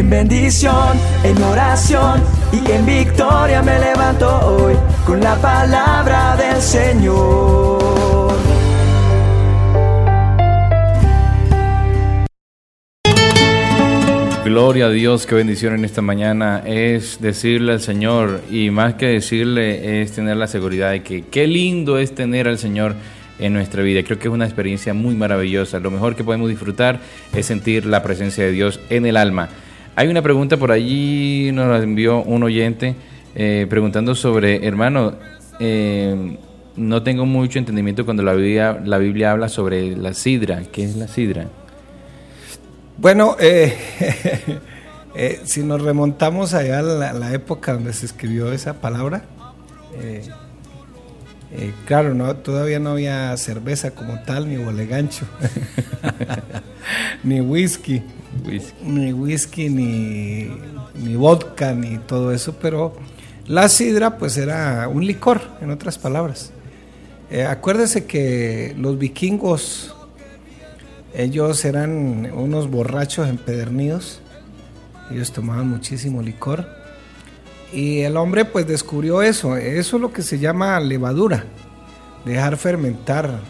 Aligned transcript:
En 0.00 0.08
bendición, 0.08 0.98
en 1.24 1.42
oración 1.42 2.22
y 2.54 2.70
en 2.70 2.86
victoria 2.86 3.60
me 3.60 3.78
levanto 3.78 4.26
hoy 4.46 4.74
con 5.04 5.20
la 5.20 5.36
palabra 5.36 6.38
del 6.38 6.62
Señor. 6.62 8.32
Gloria 14.42 14.86
a 14.86 14.88
Dios, 14.88 15.26
qué 15.26 15.34
bendición 15.34 15.74
en 15.74 15.84
esta 15.84 16.00
mañana 16.00 16.62
es 16.64 17.20
decirle 17.20 17.72
al 17.72 17.82
Señor 17.82 18.40
y 18.50 18.70
más 18.70 18.94
que 18.94 19.04
decirle 19.04 20.00
es 20.00 20.12
tener 20.12 20.38
la 20.38 20.46
seguridad 20.46 20.92
de 20.92 21.02
que 21.02 21.26
qué 21.26 21.46
lindo 21.46 21.98
es 21.98 22.14
tener 22.14 22.48
al 22.48 22.56
Señor 22.56 22.94
en 23.38 23.52
nuestra 23.52 23.82
vida. 23.82 24.02
Creo 24.02 24.18
que 24.18 24.28
es 24.28 24.34
una 24.34 24.46
experiencia 24.46 24.94
muy 24.94 25.14
maravillosa. 25.14 25.78
Lo 25.78 25.90
mejor 25.90 26.16
que 26.16 26.24
podemos 26.24 26.48
disfrutar 26.48 27.00
es 27.34 27.44
sentir 27.44 27.84
la 27.84 28.02
presencia 28.02 28.42
de 28.46 28.52
Dios 28.52 28.80
en 28.88 29.04
el 29.04 29.18
alma. 29.18 29.50
Hay 29.96 30.08
una 30.08 30.22
pregunta 30.22 30.56
por 30.56 30.72
allí, 30.72 31.50
nos 31.52 31.68
la 31.68 31.78
envió 31.78 32.22
un 32.22 32.42
oyente 32.42 32.94
eh, 33.34 33.66
preguntando 33.68 34.14
sobre, 34.14 34.66
hermano, 34.66 35.14
eh, 35.58 36.36
no 36.76 37.02
tengo 37.02 37.26
mucho 37.26 37.58
entendimiento 37.58 38.04
cuando 38.04 38.22
la 38.22 38.32
Biblia, 38.32 38.80
la 38.84 38.98
Biblia 38.98 39.32
habla 39.32 39.48
sobre 39.48 39.96
la 39.96 40.14
sidra. 40.14 40.62
¿Qué 40.72 40.84
es 40.84 40.96
la 40.96 41.08
sidra? 41.08 41.46
Bueno, 42.98 43.36
eh, 43.40 43.76
si 45.44 45.62
nos 45.62 45.82
remontamos 45.82 46.54
allá 46.54 46.78
a 46.78 46.82
la, 46.82 47.34
época 47.34 47.72
donde 47.72 47.92
se 47.92 48.06
escribió 48.06 48.52
esa 48.52 48.80
palabra, 48.80 49.24
claro, 51.86 52.14
no, 52.14 52.36
todavía 52.36 52.78
no 52.78 52.90
había 52.90 53.36
cerveza 53.36 53.90
como 53.90 54.20
tal, 54.22 54.48
ni 54.48 54.56
bolegancho, 54.56 55.26
ni 57.24 57.40
whisky. 57.40 58.02
Ni 58.82 59.12
whisky, 59.12 59.68
ni, 59.68 60.48
ni 60.94 61.16
vodka, 61.16 61.72
ni 61.72 61.98
todo 61.98 62.32
eso, 62.32 62.56
pero 62.60 62.94
la 63.46 63.68
sidra 63.68 64.16
pues 64.18 64.36
era 64.36 64.86
un 64.88 65.04
licor, 65.04 65.40
en 65.60 65.70
otras 65.70 65.98
palabras. 65.98 66.52
Eh, 67.30 67.44
acuérdese 67.44 68.06
que 68.06 68.74
los 68.78 68.98
vikingos, 68.98 69.94
ellos 71.14 71.64
eran 71.64 72.32
unos 72.32 72.70
borrachos 72.70 73.28
empedernidos, 73.28 74.20
ellos 75.10 75.32
tomaban 75.32 75.68
muchísimo 75.68 76.22
licor 76.22 76.79
y 77.72 78.00
el 78.00 78.16
hombre 78.16 78.44
pues 78.44 78.66
descubrió 78.66 79.22
eso, 79.22 79.56
eso 79.56 79.96
es 79.96 80.02
lo 80.02 80.12
que 80.12 80.22
se 80.22 80.38
llama 80.38 80.78
levadura, 80.80 81.44
dejar 82.24 82.56
fermentar. 82.56 83.40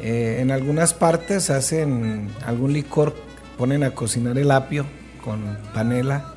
Eh, 0.00 0.38
en 0.40 0.50
algunas 0.50 0.92
partes 0.92 1.50
hacen 1.50 2.28
algún 2.44 2.72
licor 2.72 3.14
ponen 3.56 3.84
a 3.84 3.92
cocinar 3.92 4.36
el 4.38 4.50
apio 4.50 4.84
con 5.22 5.56
panela 5.72 6.34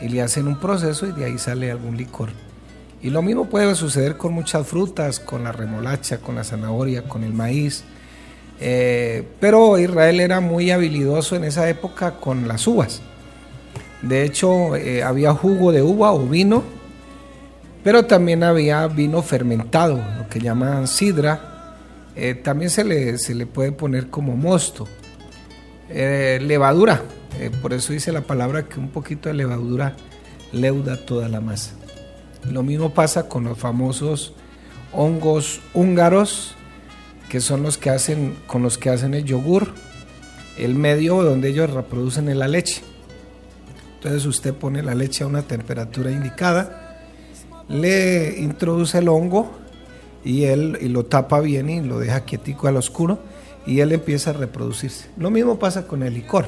y 0.00 0.08
le 0.08 0.22
hacen 0.22 0.46
un 0.46 0.60
proceso 0.60 1.06
y 1.06 1.12
de 1.12 1.24
ahí 1.24 1.38
sale 1.38 1.70
algún 1.70 1.96
licor. 1.96 2.30
Y 3.02 3.10
lo 3.10 3.22
mismo 3.22 3.48
puede 3.48 3.74
suceder 3.74 4.16
con 4.16 4.32
muchas 4.32 4.66
frutas, 4.66 5.20
con 5.20 5.44
la 5.44 5.52
remolacha, 5.52 6.18
con 6.18 6.34
la 6.34 6.44
zanahoria, 6.44 7.02
con 7.04 7.24
el 7.24 7.32
maíz. 7.32 7.84
Eh, 8.60 9.26
pero 9.40 9.78
Israel 9.78 10.20
era 10.20 10.40
muy 10.40 10.70
habilidoso 10.70 11.34
en 11.34 11.44
esa 11.44 11.68
época 11.68 12.16
con 12.16 12.46
las 12.46 12.66
uvas. 12.66 13.00
De 14.02 14.24
hecho, 14.24 14.76
eh, 14.76 15.02
había 15.02 15.34
jugo 15.34 15.72
de 15.72 15.82
uva 15.82 16.12
o 16.12 16.26
vino, 16.26 16.62
pero 17.84 18.06
también 18.06 18.42
había 18.42 18.86
vino 18.86 19.22
fermentado, 19.22 20.02
lo 20.18 20.28
que 20.28 20.40
llaman 20.40 20.86
sidra. 20.86 21.76
Eh, 22.16 22.34
también 22.34 22.70
se 22.70 22.84
le, 22.84 23.18
se 23.18 23.34
le 23.34 23.46
puede 23.46 23.72
poner 23.72 24.08
como 24.08 24.36
mosto. 24.36 24.86
Eh, 25.88 26.38
levadura. 26.42 27.02
Por 27.62 27.72
eso 27.72 27.92
dice 27.92 28.12
la 28.12 28.22
palabra 28.22 28.64
que 28.64 28.80
un 28.80 28.88
poquito 28.88 29.28
de 29.28 29.34
levadura 29.34 29.94
leuda 30.52 31.04
toda 31.04 31.28
la 31.28 31.40
masa. 31.40 31.72
Lo 32.50 32.62
mismo 32.62 32.92
pasa 32.92 33.28
con 33.28 33.44
los 33.44 33.58
famosos 33.58 34.34
hongos 34.92 35.60
húngaros, 35.74 36.54
que 37.28 37.40
son 37.40 37.62
los 37.62 37.78
que 37.78 37.90
hacen, 37.90 38.36
con 38.46 38.62
los 38.62 38.78
que 38.78 38.90
hacen 38.90 39.14
el 39.14 39.24
yogur, 39.24 39.68
el 40.58 40.74
medio 40.74 41.22
donde 41.22 41.50
ellos 41.50 41.70
reproducen 41.70 42.36
la 42.38 42.48
leche. 42.48 42.82
Entonces 44.00 44.24
usted 44.24 44.54
pone 44.54 44.82
la 44.82 44.94
leche 44.94 45.24
a 45.24 45.26
una 45.26 45.42
temperatura 45.42 46.10
indicada, 46.10 47.02
le 47.68 48.40
introduce 48.40 48.96
el 48.96 49.10
hongo 49.10 49.52
y 50.24 50.44
él 50.44 50.78
y 50.80 50.88
lo 50.88 51.04
tapa 51.04 51.38
bien 51.40 51.68
y 51.68 51.82
lo 51.82 51.98
deja 51.98 52.20
quietico 52.20 52.66
al 52.66 52.78
oscuro 52.78 53.18
y 53.66 53.80
él 53.80 53.92
empieza 53.92 54.30
a 54.30 54.32
reproducirse. 54.32 55.10
Lo 55.18 55.30
mismo 55.30 55.58
pasa 55.58 55.86
con 55.86 56.02
el 56.02 56.14
licor. 56.14 56.46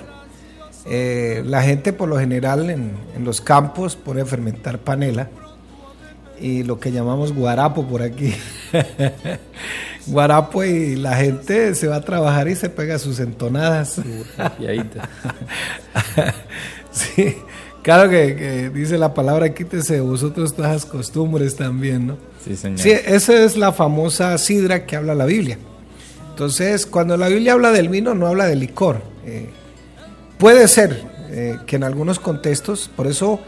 Eh, 0.87 1.43
la 1.45 1.61
gente 1.61 1.93
por 1.93 2.09
lo 2.09 2.19
general 2.19 2.71
en, 2.71 2.95
los 3.23 3.43
campos 3.43 3.97
pone 3.97 4.23
a 4.23 4.25
fermentar 4.25 4.79
panela 4.79 5.29
y 6.41 6.63
lo 6.63 6.81
que 6.81 6.91
llamamos 6.91 7.35
guarapo 7.35 7.87
por 7.87 8.01
aquí. 8.01 8.35
guarapo 10.07 10.65
y 10.65 10.97
la 10.97 11.17
gente 11.17 11.75
se 11.75 11.87
va 11.87 11.97
a 11.97 12.01
trabajar 12.01 12.49
y 12.49 12.55
se 12.55 12.71
pega 12.71 12.99
sus 12.99 13.21
entonadas. 13.21 14.01
sí, 17.17 17.37
claro 17.83 18.09
que, 18.11 18.71
dice 18.75 18.99
la 18.99 19.15
palabra 19.15 19.53
quítese 19.55 20.01
vosotros 20.01 20.55
todas 20.55 20.73
las 20.73 20.87
costumbres 20.87 21.57
también, 21.57 22.07
¿no? 22.07 22.17
Sí, 22.45 22.57
señor. 22.57 22.79
Sí, 22.79 22.91
esa 22.91 23.45
es 23.45 23.57
la 23.57 23.73
famosa 23.73 24.37
sidra 24.39 24.87
que 24.87 24.97
habla 24.97 25.15
la 25.15 25.27
Biblia. 25.27 25.59
Entonces, 26.31 26.87
cuando 26.87 27.17
la 27.17 27.29
Biblia 27.29 27.53
habla 27.53 27.73
del 27.73 27.89
vino, 27.89 28.15
no 28.15 28.27
habla 28.27 28.47
de 28.47 28.57
licor. 28.57 29.03
Eh, 29.27 29.49
puede 30.39 30.67
ser 30.67 31.05
eh, 31.31 31.59
que 31.67 31.77
en 31.77 31.85
algunos 31.85 32.19
contextos, 32.19 32.91
por 32.97 33.07
eso 33.07 33.39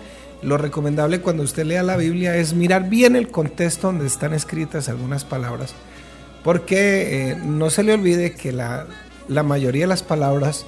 lo 0.43 0.59
recomendable 0.59 1.21
cuando 1.21 1.43
usted 1.43 1.65
lea 1.65 1.83
la 1.83 1.97
Biblia 1.97 2.37
es 2.37 2.53
mirar 2.53 2.89
bien 2.89 3.17
el 3.17 3.29
contexto 3.29 3.89
donde 3.89 4.07
están 4.07 4.35
escritas 4.35 4.89
algunas 4.89 5.25
palabras, 5.25 5.75
porque 6.43 7.31
eh, 7.31 7.37
no 7.37 7.71
se 7.71 7.83
le 7.83 7.95
olvide 7.95 8.33
que 8.33 8.53
la, 8.53 8.87
la 9.29 9.43
mayoría 9.43 9.85
de 9.85 9.89
las 9.89 10.03
palabras 10.03 10.67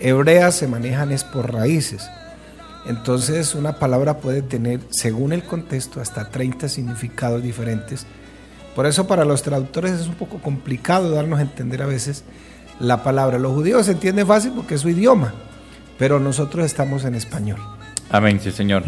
hebreas 0.00 0.54
se 0.54 0.68
manejan 0.68 1.12
es 1.12 1.24
por 1.24 1.52
raíces. 1.52 2.08
Entonces 2.86 3.54
una 3.54 3.78
palabra 3.78 4.18
puede 4.18 4.42
tener, 4.42 4.80
según 4.90 5.32
el 5.32 5.42
contexto, 5.42 6.00
hasta 6.00 6.30
30 6.30 6.68
significados 6.68 7.42
diferentes 7.42 8.06
por 8.76 8.84
eso 8.84 9.06
para 9.06 9.24
los 9.24 9.42
traductores 9.42 9.92
es 9.92 10.06
un 10.06 10.16
poco 10.16 10.36
complicado 10.36 11.10
darnos 11.10 11.38
a 11.38 11.42
entender 11.42 11.80
a 11.80 11.86
veces 11.86 12.24
la 12.78 13.02
palabra. 13.02 13.38
Los 13.38 13.54
judíos 13.54 13.86
se 13.86 13.92
entienden 13.92 14.26
fácil 14.26 14.52
porque 14.54 14.74
es 14.74 14.82
su 14.82 14.90
idioma, 14.90 15.32
pero 15.98 16.20
nosotros 16.20 16.66
estamos 16.66 17.06
en 17.06 17.14
español. 17.14 17.58
Amén, 18.10 18.38
sí, 18.38 18.52
Señor. 18.52 18.84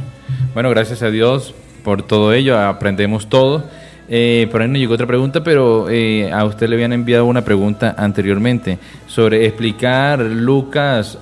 Bueno, 0.52 0.68
gracias 0.68 1.02
a 1.02 1.08
Dios 1.08 1.54
por 1.84 2.02
todo 2.02 2.34
ello, 2.34 2.58
aprendemos 2.58 3.30
todo. 3.30 3.64
Eh, 4.08 4.48
por 4.50 4.62
ahí 4.62 4.69
nos 4.69 4.78
llegó 4.78 4.94
otra 4.94 5.06
pregunta, 5.06 5.42
pero 5.44 5.91
eh, 5.91 6.32
a 6.32 6.44
usted 6.44 6.69
le 6.69 6.76
habían 6.76 6.92
enviado 6.92 7.26
una 7.26 7.44
pregunta 7.44 7.94
anteriormente 7.98 8.78
sobre 9.06 9.46
explicar 9.46 10.20
Lucas 10.20 11.19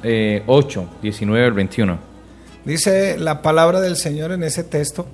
8, 0.46 0.88
19 1.02 1.46
al 1.46 1.52
21. 1.52 1.98
Dice 2.64 3.18
la 3.18 3.42
palabra 3.42 3.80
del 3.80 3.96
Señor 3.96 4.32
en 4.32 4.42
ese 4.42 4.64
texto. 4.64 5.06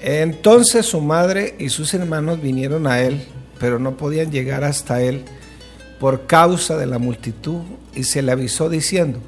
Entonces 0.00 0.86
su 0.86 1.00
madre 1.00 1.54
y 1.58 1.68
sus 1.68 1.92
hermanos 1.94 2.40
vinieron 2.40 2.86
a 2.86 3.00
él, 3.00 3.20
pero 3.58 3.78
no 3.78 3.96
podían 3.96 4.30
llegar 4.30 4.64
hasta 4.64 5.02
él 5.02 5.24
por 6.00 6.26
causa 6.26 6.78
de 6.78 6.86
la 6.86 6.98
multitud, 6.98 7.60
y 7.94 8.04
se 8.04 8.22
le 8.22 8.32
avisó 8.32 8.70
diciendo, 8.70 9.18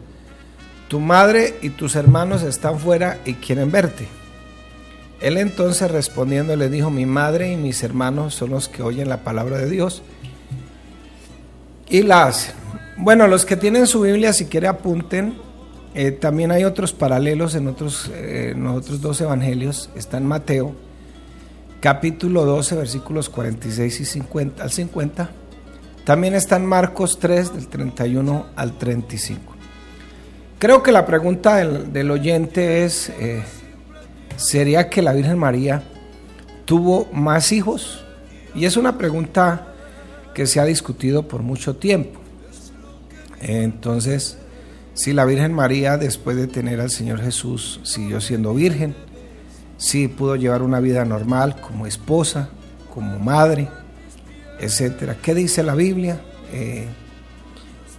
tu 0.88 1.00
madre 1.00 1.54
y 1.60 1.70
tus 1.70 1.96
hermanos 1.96 2.42
están 2.42 2.78
fuera 2.78 3.18
y 3.26 3.34
quieren 3.34 3.70
verte. 3.70 4.08
Él 5.22 5.38
entonces 5.38 5.90
respondiendo 5.90 6.56
le 6.56 6.68
dijo, 6.68 6.90
mi 6.90 7.06
madre 7.06 7.52
y 7.52 7.56
mis 7.56 7.82
hermanos 7.82 8.34
son 8.34 8.50
los 8.50 8.68
que 8.68 8.82
oyen 8.82 9.08
la 9.08 9.18
palabra 9.18 9.58
de 9.58 9.70
Dios 9.70 10.02
y 11.88 12.02
la 12.02 12.26
hacen. 12.26 12.54
Bueno, 12.96 13.26
los 13.28 13.44
que 13.44 13.56
tienen 13.56 13.86
su 13.86 14.00
Biblia, 14.00 14.32
si 14.32 14.46
quiere 14.46 14.68
apunten, 14.68 15.34
eh, 15.94 16.10
también 16.10 16.50
hay 16.50 16.64
otros 16.64 16.92
paralelos 16.92 17.54
en 17.54 17.68
otros, 17.68 18.10
eh, 18.14 18.54
otros 18.68 19.00
dos 19.00 19.20
evangelios. 19.20 19.90
Está 19.94 20.16
en 20.16 20.26
Mateo, 20.26 20.74
capítulo 21.80 22.44
12, 22.44 22.76
versículos 22.76 23.28
46 23.28 24.00
y 24.00 24.04
50 24.04 24.62
al 24.62 24.70
50. 24.70 25.30
También 26.04 26.34
está 26.34 26.56
en 26.56 26.66
Marcos 26.66 27.18
3, 27.18 27.54
del 27.54 27.68
31 27.68 28.46
al 28.56 28.78
35. 28.78 29.52
Creo 30.58 30.82
que 30.82 30.92
la 30.92 31.04
pregunta 31.06 31.56
del, 31.56 32.10
oyente 32.10 32.84
es, 32.84 33.10
eh, 33.18 33.42
¿sería 34.36 34.88
que 34.88 35.02
la 35.02 35.12
Virgen 35.12 35.38
María 35.38 35.82
tuvo 36.64 37.08
más 37.12 37.52
hijos? 37.52 38.04
Y 38.54 38.64
es 38.64 38.76
una 38.76 38.98
pregunta 38.98 39.74
que 40.34 40.46
se 40.46 40.60
ha 40.60 40.64
discutido 40.64 41.28
por 41.28 41.42
mucho 41.42 41.76
tiempo. 41.76 42.20
Entonces, 43.40 44.38
si 44.94 45.12
la 45.12 45.24
Virgen 45.24 45.52
María, 45.52 45.96
después 45.96 46.36
de 46.36 46.46
tener 46.46 46.80
al 46.80 46.90
Señor 46.90 47.20
Jesús, 47.20 47.80
siguió 47.82 48.20
siendo 48.20 48.54
virgen, 48.54 48.94
si 49.78 50.06
pudo 50.06 50.36
llevar 50.36 50.62
una 50.62 50.80
vida 50.80 51.04
normal 51.04 51.60
como 51.60 51.86
esposa, 51.86 52.50
como 52.92 53.18
madre, 53.18 53.68
etcétera. 54.60 55.16
¿Qué 55.20 55.34
dice 55.34 55.62
la 55.62 55.74
Biblia? 55.74 56.20
Eh, 56.52 56.86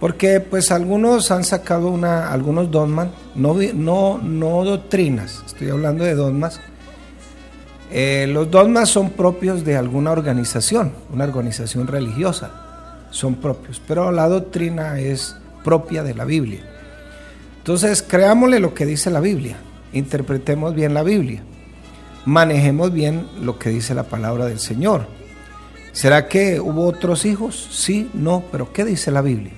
Porque 0.00 0.40
pues 0.40 0.70
algunos 0.70 1.30
han 1.30 1.44
sacado 1.44 1.88
una, 1.88 2.30
algunos 2.30 2.70
dogmas, 2.70 3.08
no, 3.34 3.54
no, 3.74 4.18
no 4.18 4.64
doctrinas, 4.64 5.42
estoy 5.46 5.70
hablando 5.70 6.04
de 6.04 6.14
dogmas. 6.14 6.60
Eh, 7.90 8.26
los 8.28 8.50
dogmas 8.50 8.88
son 8.88 9.10
propios 9.10 9.64
de 9.64 9.76
alguna 9.76 10.10
organización, 10.10 10.92
una 11.12 11.24
organización 11.24 11.86
religiosa, 11.86 12.50
son 13.10 13.36
propios, 13.36 13.80
pero 13.86 14.10
la 14.10 14.28
doctrina 14.28 14.98
es 14.98 15.36
propia 15.62 16.02
de 16.02 16.14
la 16.14 16.24
Biblia. 16.24 16.60
Entonces, 17.58 18.02
creámosle 18.02 18.58
lo 18.58 18.74
que 18.74 18.84
dice 18.84 19.10
la 19.10 19.20
Biblia, 19.20 19.56
interpretemos 19.92 20.74
bien 20.74 20.92
la 20.92 21.02
Biblia, 21.04 21.42
manejemos 22.26 22.92
bien 22.92 23.26
lo 23.40 23.58
que 23.58 23.70
dice 23.70 23.94
la 23.94 24.04
palabra 24.04 24.46
del 24.46 24.58
Señor. 24.58 25.06
¿Será 25.92 26.26
que 26.26 26.60
hubo 26.60 26.86
otros 26.86 27.24
hijos? 27.24 27.68
Sí, 27.70 28.10
no, 28.12 28.42
pero 28.50 28.72
¿qué 28.72 28.84
dice 28.84 29.12
la 29.12 29.22
Biblia? 29.22 29.52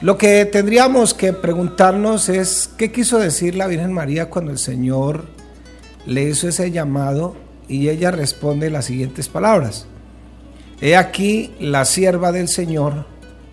Lo 0.00 0.16
que 0.16 0.44
tendríamos 0.44 1.12
que 1.12 1.32
preguntarnos 1.32 2.28
es 2.28 2.70
qué 2.76 2.92
quiso 2.92 3.18
decir 3.18 3.56
la 3.56 3.66
Virgen 3.66 3.92
María 3.92 4.30
cuando 4.30 4.52
el 4.52 4.58
Señor 4.58 5.24
le 6.06 6.22
hizo 6.22 6.48
ese 6.48 6.70
llamado 6.70 7.36
y 7.66 7.88
ella 7.88 8.12
responde 8.12 8.70
las 8.70 8.84
siguientes 8.84 9.28
palabras. 9.28 9.86
He 10.80 10.94
aquí 10.94 11.52
la 11.58 11.84
sierva 11.84 12.30
del 12.30 12.46
Señor, 12.46 13.06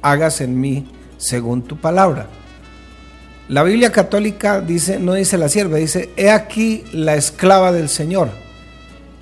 hagas 0.04 0.40
en 0.40 0.60
mí 0.60 0.88
según 1.18 1.64
tu 1.64 1.78
palabra. 1.78 2.28
La 3.48 3.64
Biblia 3.64 3.92
católica 3.92 4.62
dice, 4.62 5.00
no 5.00 5.14
dice 5.14 5.38
la 5.38 5.50
sierva, 5.50 5.78
dice, 5.78 6.12
he 6.16 6.30
aquí 6.30 6.84
la 6.94 7.16
esclava 7.16 7.72
del 7.72 7.90
Señor. 7.90 8.30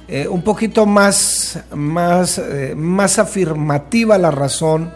Eh, 0.09 0.27
un 0.27 0.41
poquito 0.41 0.85
más, 0.85 1.59
más, 1.73 2.37
eh, 2.37 2.73
más 2.75 3.19
afirmativa 3.19 4.17
la 4.17 4.31
razón 4.31 4.91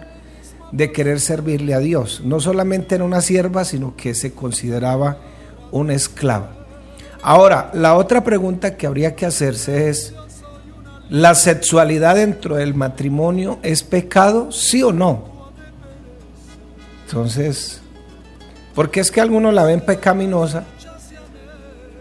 de 0.71 0.91
querer 0.91 1.19
servirle 1.19 1.73
a 1.73 1.79
Dios. 1.79 2.21
No 2.23 2.39
solamente 2.39 2.95
era 2.95 3.03
una 3.03 3.21
sierva, 3.21 3.65
sino 3.65 3.95
que 3.95 4.13
se 4.13 4.33
consideraba 4.33 5.17
una 5.71 5.93
esclava. 5.93 6.51
Ahora, 7.21 7.71
la 7.73 7.95
otra 7.95 8.23
pregunta 8.23 8.77
que 8.77 8.87
habría 8.87 9.15
que 9.15 9.25
hacerse 9.25 9.89
es, 9.89 10.13
¿la 11.09 11.35
sexualidad 11.35 12.15
dentro 12.15 12.55
del 12.55 12.73
matrimonio 12.73 13.59
es 13.63 13.83
pecado? 13.83 14.51
¿Sí 14.51 14.83
o 14.83 14.93
no? 14.93 15.51
Entonces, 17.05 17.81
porque 18.75 18.99
es 18.99 19.11
que 19.11 19.21
algunos 19.21 19.53
la 19.53 19.63
ven 19.63 19.81
pecaminosa, 19.81 20.65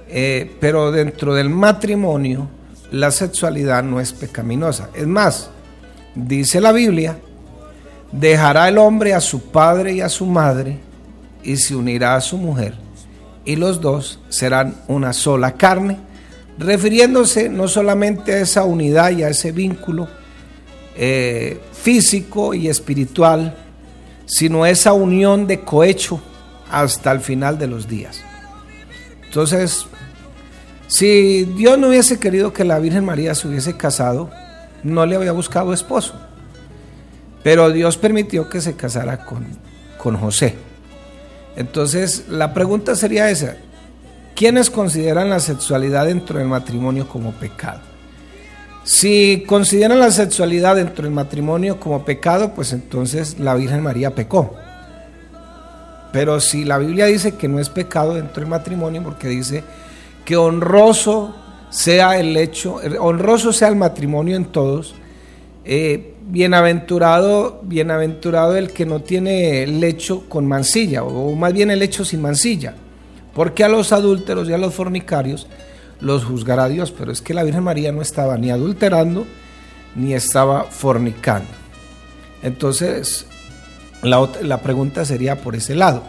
eh, 0.08 0.56
pero 0.60 0.92
dentro 0.92 1.34
del 1.34 1.48
matrimonio 1.48 2.48
la 2.90 3.10
sexualidad 3.10 3.82
no 3.82 4.00
es 4.00 4.12
pecaminosa. 4.12 4.90
Es 4.94 5.06
más, 5.06 5.50
dice 6.14 6.60
la 6.60 6.72
Biblia, 6.72 7.18
dejará 8.18 8.68
el 8.68 8.78
hombre 8.78 9.14
a 9.14 9.20
su 9.20 9.40
padre 9.50 9.94
y 9.94 10.00
a 10.00 10.08
su 10.08 10.26
madre 10.26 10.78
y 11.42 11.56
se 11.56 11.74
unirá 11.74 12.16
a 12.16 12.20
su 12.20 12.36
mujer 12.38 12.86
y 13.46 13.56
los 13.56 13.80
dos 13.80 14.18
serán 14.28 14.74
una 14.88 15.14
sola 15.14 15.52
carne, 15.52 15.98
refiriéndose 16.58 17.48
no 17.48 17.68
solamente 17.68 18.34
a 18.34 18.40
esa 18.40 18.64
unidad 18.64 19.12
y 19.12 19.22
a 19.22 19.28
ese 19.28 19.52
vínculo 19.52 20.08
eh, 20.96 21.60
físico 21.72 22.52
y 22.52 22.68
espiritual, 22.68 23.56
sino 24.26 24.66
esa 24.66 24.92
unión 24.92 25.46
de 25.46 25.60
cohecho 25.60 26.20
hasta 26.70 27.12
el 27.12 27.20
final 27.20 27.56
de 27.58 27.68
los 27.68 27.86
días. 27.86 28.20
Entonces, 29.24 29.86
si 30.88 31.44
Dios 31.44 31.78
no 31.78 31.88
hubiese 31.88 32.18
querido 32.18 32.52
que 32.52 32.64
la 32.64 32.80
Virgen 32.80 33.04
María 33.04 33.34
se 33.36 33.46
hubiese 33.46 33.76
casado, 33.76 34.28
no 34.82 35.06
le 35.06 35.14
había 35.14 35.32
buscado 35.32 35.72
esposo. 35.72 36.14
Pero 37.46 37.70
Dios 37.70 37.96
permitió 37.96 38.48
que 38.48 38.60
se 38.60 38.74
casara 38.74 39.24
con, 39.24 39.46
con 39.98 40.16
José. 40.16 40.56
Entonces, 41.54 42.24
la 42.28 42.52
pregunta 42.52 42.96
sería 42.96 43.30
esa. 43.30 43.54
¿Quiénes 44.34 44.68
consideran 44.68 45.30
la 45.30 45.38
sexualidad 45.38 46.06
dentro 46.06 46.40
del 46.40 46.48
matrimonio 46.48 47.08
como 47.08 47.30
pecado? 47.30 47.82
Si 48.82 49.44
consideran 49.46 50.00
la 50.00 50.10
sexualidad 50.10 50.74
dentro 50.74 51.04
del 51.04 51.12
matrimonio 51.12 51.78
como 51.78 52.04
pecado, 52.04 52.52
pues 52.52 52.72
entonces 52.72 53.38
la 53.38 53.54
Virgen 53.54 53.80
María 53.80 54.12
pecó. 54.12 54.56
Pero 56.12 56.40
si 56.40 56.64
la 56.64 56.78
Biblia 56.78 57.06
dice 57.06 57.36
que 57.36 57.46
no 57.46 57.60
es 57.60 57.68
pecado 57.68 58.14
dentro 58.14 58.40
del 58.40 58.50
matrimonio, 58.50 59.04
porque 59.04 59.28
dice 59.28 59.62
que 60.24 60.36
honroso 60.36 61.36
sea 61.70 62.18
el 62.18 62.36
hecho, 62.36 62.80
honroso 62.98 63.52
sea 63.52 63.68
el 63.68 63.76
matrimonio 63.76 64.34
en 64.34 64.46
todos, 64.46 64.96
eh, 65.64 66.14
bienaventurado, 66.26 67.60
bienaventurado 67.62 68.56
el 68.56 68.72
que 68.72 68.84
no 68.86 69.00
tiene 69.00 69.66
lecho 69.66 70.28
con 70.28 70.46
mancilla, 70.46 71.04
o 71.04 71.34
más 71.34 71.52
bien 71.52 71.70
el 71.70 71.78
lecho 71.78 72.04
sin 72.04 72.20
mancilla, 72.20 72.74
porque 73.34 73.64
a 73.64 73.68
los 73.68 73.92
adúlteros 73.92 74.48
y 74.48 74.52
a 74.52 74.58
los 74.58 74.74
fornicarios 74.74 75.46
los 76.00 76.24
juzgará 76.24 76.68
Dios, 76.68 76.92
pero 76.92 77.12
es 77.12 77.22
que 77.22 77.34
la 77.34 77.44
Virgen 77.44 77.64
María 77.64 77.92
no 77.92 78.02
estaba 78.02 78.36
ni 78.36 78.50
adulterando 78.50 79.26
ni 79.94 80.12
estaba 80.12 80.64
fornicando. 80.64 81.48
Entonces, 82.42 83.26
la, 84.02 84.28
la 84.42 84.60
pregunta 84.60 85.06
sería 85.06 85.40
por 85.40 85.56
ese 85.56 85.74
lado. 85.74 86.02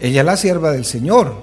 Ella 0.00 0.20
es 0.20 0.26
la 0.26 0.36
sierva 0.36 0.70
del 0.70 0.84
Señor. 0.84 1.34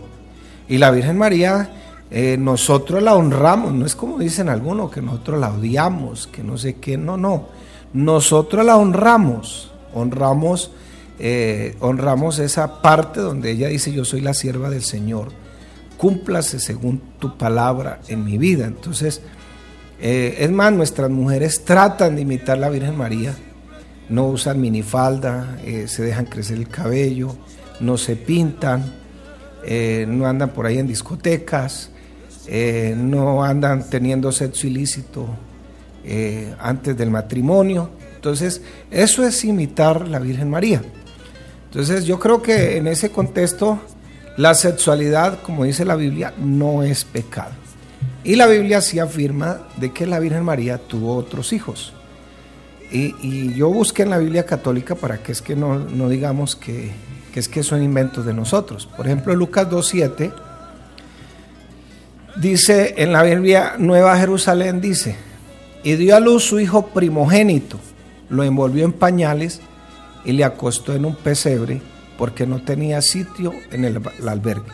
Y 0.67 0.77
la 0.77 0.91
Virgen 0.91 1.17
María 1.17 1.71
eh, 2.11 2.37
nosotros 2.39 3.03
la 3.03 3.15
honramos, 3.15 3.71
no 3.73 3.85
es 3.85 3.95
como 3.95 4.17
dicen 4.17 4.49
algunos 4.49 4.91
que 4.91 5.01
nosotros 5.01 5.39
la 5.39 5.51
odiamos, 5.51 6.25
que 6.27 6.43
no 6.43 6.57
sé 6.57 6.75
qué, 6.75 6.97
no, 6.97 7.17
no, 7.17 7.47
nosotros 7.93 8.65
la 8.65 8.77
honramos, 8.77 9.71
honramos, 9.93 10.71
eh, 11.19 11.75
honramos 11.79 12.39
esa 12.39 12.81
parte 12.81 13.19
donde 13.19 13.51
ella 13.51 13.67
dice 13.67 13.91
yo 13.91 14.05
soy 14.05 14.21
la 14.21 14.33
sierva 14.33 14.69
del 14.69 14.83
Señor, 14.83 15.29
cúmplase 15.97 16.59
según 16.59 17.01
tu 17.19 17.37
palabra 17.37 17.99
en 18.07 18.23
mi 18.23 18.37
vida. 18.37 18.65
Entonces, 18.65 19.21
eh, 19.99 20.37
es 20.39 20.51
más, 20.51 20.71
nuestras 20.71 21.09
mujeres 21.09 21.65
tratan 21.65 22.15
de 22.15 22.21
imitar 22.21 22.57
a 22.57 22.61
la 22.61 22.69
Virgen 22.69 22.97
María, 22.97 23.35
no 24.07 24.27
usan 24.27 24.59
minifalda, 24.59 25.59
se 25.85 26.01
dejan 26.01 26.25
crecer 26.25 26.57
el 26.57 26.67
cabello, 26.67 27.35
no 27.79 27.97
se 27.97 28.15
pintan, 28.15 28.95
no 30.07 30.25
andan 30.25 30.49
por 30.49 30.65
ahí 30.65 30.79
en 30.79 30.87
discotecas, 30.87 31.91
eh, 32.51 32.95
no 32.97 33.43
andan 33.43 33.87
teniendo 33.91 34.31
sexo 34.31 34.65
ilícito 34.65 35.27
eh, 36.11 36.55
antes 36.59 36.97
del 36.97 37.11
matrimonio. 37.11 37.91
Entonces, 38.15 38.63
eso 38.89 39.23
es 39.23 39.45
imitar 39.45 40.07
la 40.07 40.17
Virgen 40.17 40.49
María. 40.49 40.81
Entonces, 41.65 42.05
yo 42.05 42.17
creo 42.19 42.41
que 42.41 42.77
en 42.77 42.87
ese 42.87 43.11
contexto, 43.11 43.79
la 44.37 44.55
sexualidad, 44.55 45.43
como 45.43 45.65
dice 45.65 45.85
la 45.85 45.95
Biblia, 45.95 46.33
no 46.39 46.81
es 46.81 47.05
pecado. 47.05 47.51
Y 48.23 48.35
la 48.35 48.47
Biblia 48.47 48.81
sí 48.81 48.97
afirma 48.97 49.67
de 49.77 49.93
que 49.93 50.07
la 50.07 50.17
Virgen 50.17 50.43
María 50.43 50.79
tuvo 50.79 51.15
otros 51.15 51.53
hijos. 51.53 51.93
Y, 52.91 53.53
yo 53.53 53.69
busqué 53.69 54.01
en 54.01 54.09
la 54.09 54.17
Biblia 54.17 54.47
católica 54.47 54.95
para 54.95 55.19
que 55.19 55.31
es 55.31 55.43
que 55.43 55.55
no, 55.55 55.77
no 55.77 56.09
digamos 56.09 56.55
que, 56.55 56.89
que, 57.31 57.39
es 57.39 57.47
que 57.47 57.61
son 57.61 57.83
inventos 57.83 58.25
de 58.25 58.33
nosotros. 58.33 58.87
Por 58.97 59.05
ejemplo, 59.05 59.35
Lucas 59.35 59.69
2.7 59.69 60.33
Dice 62.39 62.93
en 62.97 63.11
la 63.11 63.21
Biblia 63.23 63.73
Nueva 63.77 64.17
Jerusalén, 64.17 64.79
dice, 64.79 65.15
y 65.83 65.95
dio 65.95 66.15
a 66.15 66.19
luz 66.19 66.43
su 66.43 66.59
hijo 66.59 66.87
primogénito, 66.87 67.79
lo 68.29 68.43
envolvió 68.43 68.85
en 68.85 68.93
pañales 68.93 69.61
y 70.25 70.33
le 70.33 70.43
acostó 70.43 70.93
en 70.93 71.05
un 71.05 71.15
pesebre 71.15 71.81
porque 72.17 72.45
no 72.45 72.61
tenía 72.61 73.01
sitio 73.01 73.53
en 73.71 73.85
el, 73.85 74.01
albergue. 74.27 74.71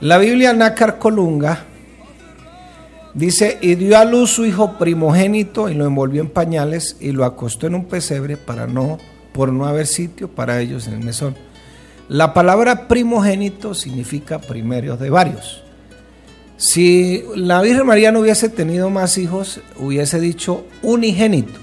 La 0.00 0.18
Biblia 0.18 0.52
Nácar 0.52 0.98
Colunga 0.98 1.64
dice, 3.14 3.58
y 3.60 3.74
dio 3.74 3.98
a 3.98 4.04
luz 4.04 4.30
su 4.30 4.46
hijo 4.46 4.78
primogénito 4.78 5.68
y 5.68 5.74
lo 5.74 5.86
envolvió 5.86 6.20
en 6.20 6.30
pañales 6.30 6.96
y 7.00 7.12
lo 7.12 7.24
acostó 7.24 7.66
en 7.66 7.74
un 7.74 7.86
pesebre 7.86 8.36
para 8.36 8.66
no, 8.66 8.98
por 9.32 9.52
no 9.52 9.66
haber 9.66 9.86
sitio 9.86 10.28
para 10.28 10.60
ellos 10.60 10.86
en 10.86 10.94
el 10.94 11.04
mesón. 11.04 11.34
La 12.08 12.32
palabra 12.32 12.86
primogénito 12.86 13.74
significa 13.74 14.38
primeros 14.38 15.00
de 15.00 15.10
varios. 15.10 15.65
Si 16.56 17.22
la 17.34 17.60
Virgen 17.60 17.86
María 17.86 18.12
no 18.12 18.20
hubiese 18.20 18.48
tenido 18.48 18.88
más 18.88 19.18
hijos, 19.18 19.60
hubiese 19.78 20.20
dicho 20.20 20.64
unigénito. 20.82 21.60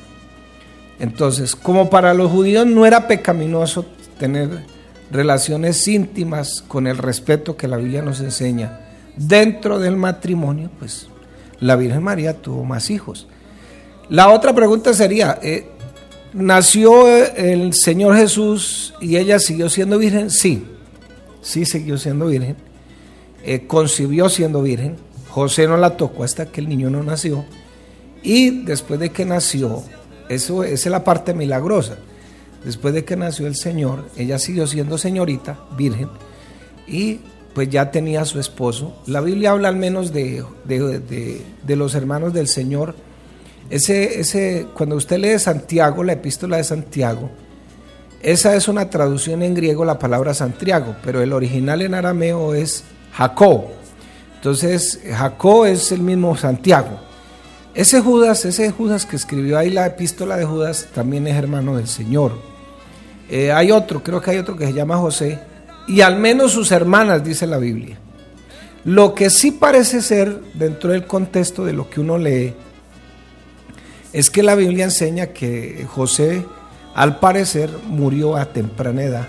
Entonces, 0.99 1.55
como 1.55 1.89
para 1.89 2.13
los 2.13 2.31
judíos 2.31 2.67
no 2.67 2.85
era 2.85 3.07
pecaminoso 3.07 3.85
tener 4.19 4.49
relaciones 5.11 5.87
íntimas 5.87 6.63
con 6.67 6.85
el 6.85 6.97
respeto 6.97 7.57
que 7.57 7.67
la 7.67 7.77
Biblia 7.77 8.03
nos 8.03 8.19
enseña 8.19 8.79
dentro 9.15 9.79
del 9.79 9.97
matrimonio, 9.97 10.69
pues 10.77 11.07
la 11.59 11.75
Virgen 11.75 12.03
María 12.03 12.33
tuvo 12.33 12.63
más 12.63 12.89
hijos. 12.91 13.27
La 14.09 14.29
otra 14.29 14.53
pregunta 14.53 14.93
sería, 14.93 15.39
eh, 15.41 15.67
¿nació 16.33 17.07
el 17.35 17.73
Señor 17.73 18.15
Jesús 18.15 18.93
y 19.01 19.17
ella 19.17 19.39
siguió 19.39 19.69
siendo 19.69 19.97
virgen? 19.97 20.29
Sí, 20.29 20.67
sí 21.41 21.65
siguió 21.65 21.97
siendo 21.97 22.27
virgen 22.27 22.72
eh, 23.43 23.67
concibió 23.67 24.29
siendo 24.29 24.61
virgen. 24.61 24.97
José 25.29 25.67
no 25.67 25.77
la 25.77 25.97
tocó 25.97 26.23
hasta 26.23 26.45
que 26.47 26.61
el 26.61 26.69
niño 26.69 26.89
no 26.89 27.03
nació. 27.03 27.45
Y 28.21 28.63
después 28.63 28.99
de 28.99 29.11
que 29.11 29.25
nació, 29.25 29.83
eso 30.29 30.63
esa 30.63 30.73
es 30.73 30.91
la 30.91 31.03
parte 31.03 31.33
milagrosa. 31.33 31.97
después 32.63 32.93
de 32.93 33.03
que 33.03 33.17
nació 33.17 33.45
el 33.47 33.55
Señor, 33.55 34.05
ella 34.15 34.39
siguió 34.39 34.65
siendo 34.67 34.97
señorita, 34.97 35.59
virgen, 35.77 36.07
y 36.87 37.19
pues 37.53 37.69
ya 37.69 37.91
tenía 37.91 38.21
a 38.21 38.25
su 38.25 38.39
esposo. 38.39 38.95
La 39.05 39.19
Biblia 39.19 39.51
habla 39.51 39.67
al 39.67 39.75
menos 39.75 40.13
de, 40.13 40.45
de, 40.65 41.75
los 41.75 41.93
hermanos 41.93 42.33
del 42.33 42.47
Señor. 42.47 42.95
Ese, 43.69 44.21
ese, 44.21 44.67
cuando 44.73 44.95
usted 44.95 45.17
lee 45.17 45.37
Santiago, 45.39 46.03
la 46.03 46.13
epístola 46.13 46.57
de 46.57 46.63
Santiago, 46.63 47.29
esa 48.21 48.55
es 48.55 48.69
una 48.69 48.89
traducción 48.89 49.43
en 49.43 49.53
griego 49.53 49.83
la 49.83 49.99
palabra 49.99 50.33
Santiago, 50.33 50.95
pero 51.03 51.21
el 51.21 51.33
original 51.33 51.81
en 51.81 51.93
arameo 51.93 52.55
es 52.55 52.85
Jacob. 53.13 53.65
Entonces, 54.35 54.99
Jacob 55.09 55.65
es 55.65 55.91
el 55.91 56.01
mismo 56.01 56.35
Santiago. 56.35 56.99
Ese 57.73 58.01
Judas, 58.01 58.45
ese 58.45 58.71
Judas 58.71 59.05
que 59.05 59.15
escribió 59.15 59.57
ahí 59.57 59.69
la 59.69 59.85
epístola 59.85 60.37
de 60.37 60.45
Judas, 60.45 60.89
también 60.93 61.25
es 61.27 61.35
hermano 61.35 61.77
del 61.77 61.87
Señor. 61.87 62.33
Eh, 63.29 63.51
hay 63.51 63.71
otro, 63.71 64.03
creo 64.03 64.21
que 64.21 64.31
hay 64.31 64.37
otro 64.37 64.55
que 64.55 64.67
se 64.67 64.73
llama 64.73 64.97
José, 64.97 65.39
y 65.87 66.01
al 66.01 66.17
menos 66.17 66.51
sus 66.51 66.71
hermanas, 66.71 67.23
dice 67.23 67.47
la 67.47 67.57
Biblia. 67.57 67.97
Lo 68.85 69.15
que 69.15 69.29
sí 69.29 69.51
parece 69.51 70.01
ser, 70.01 70.41
dentro 70.53 70.91
del 70.91 71.07
contexto 71.07 71.65
de 71.65 71.73
lo 71.73 71.89
que 71.89 72.01
uno 72.01 72.17
lee, 72.17 72.53
es 74.11 74.29
que 74.29 74.43
la 74.43 74.55
Biblia 74.55 74.85
enseña 74.85 75.27
que 75.27 75.87
José, 75.89 76.45
al 76.93 77.19
parecer, 77.19 77.71
murió 77.87 78.35
a 78.35 78.45
temprana 78.45 79.03
edad. 79.03 79.27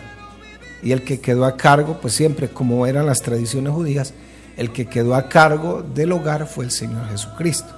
Y 0.85 0.93
el 0.93 1.03
que 1.03 1.19
quedó 1.19 1.47
a 1.47 1.57
cargo, 1.57 1.99
pues 2.01 2.15
siempre, 2.15 2.49
como 2.49 2.87
eran 2.87 3.07
las 3.07 3.23
tradiciones 3.23 3.73
judías, 3.73 4.13
el 4.57 4.71
que 4.71 4.87
quedó 4.87 5.15
a 5.15 5.29
cargo 5.29 5.83
del 5.83 6.13
hogar 6.13 6.47
fue 6.47 6.67
el 6.67 6.71
Señor 6.71 7.09
Jesucristo. 7.09 7.73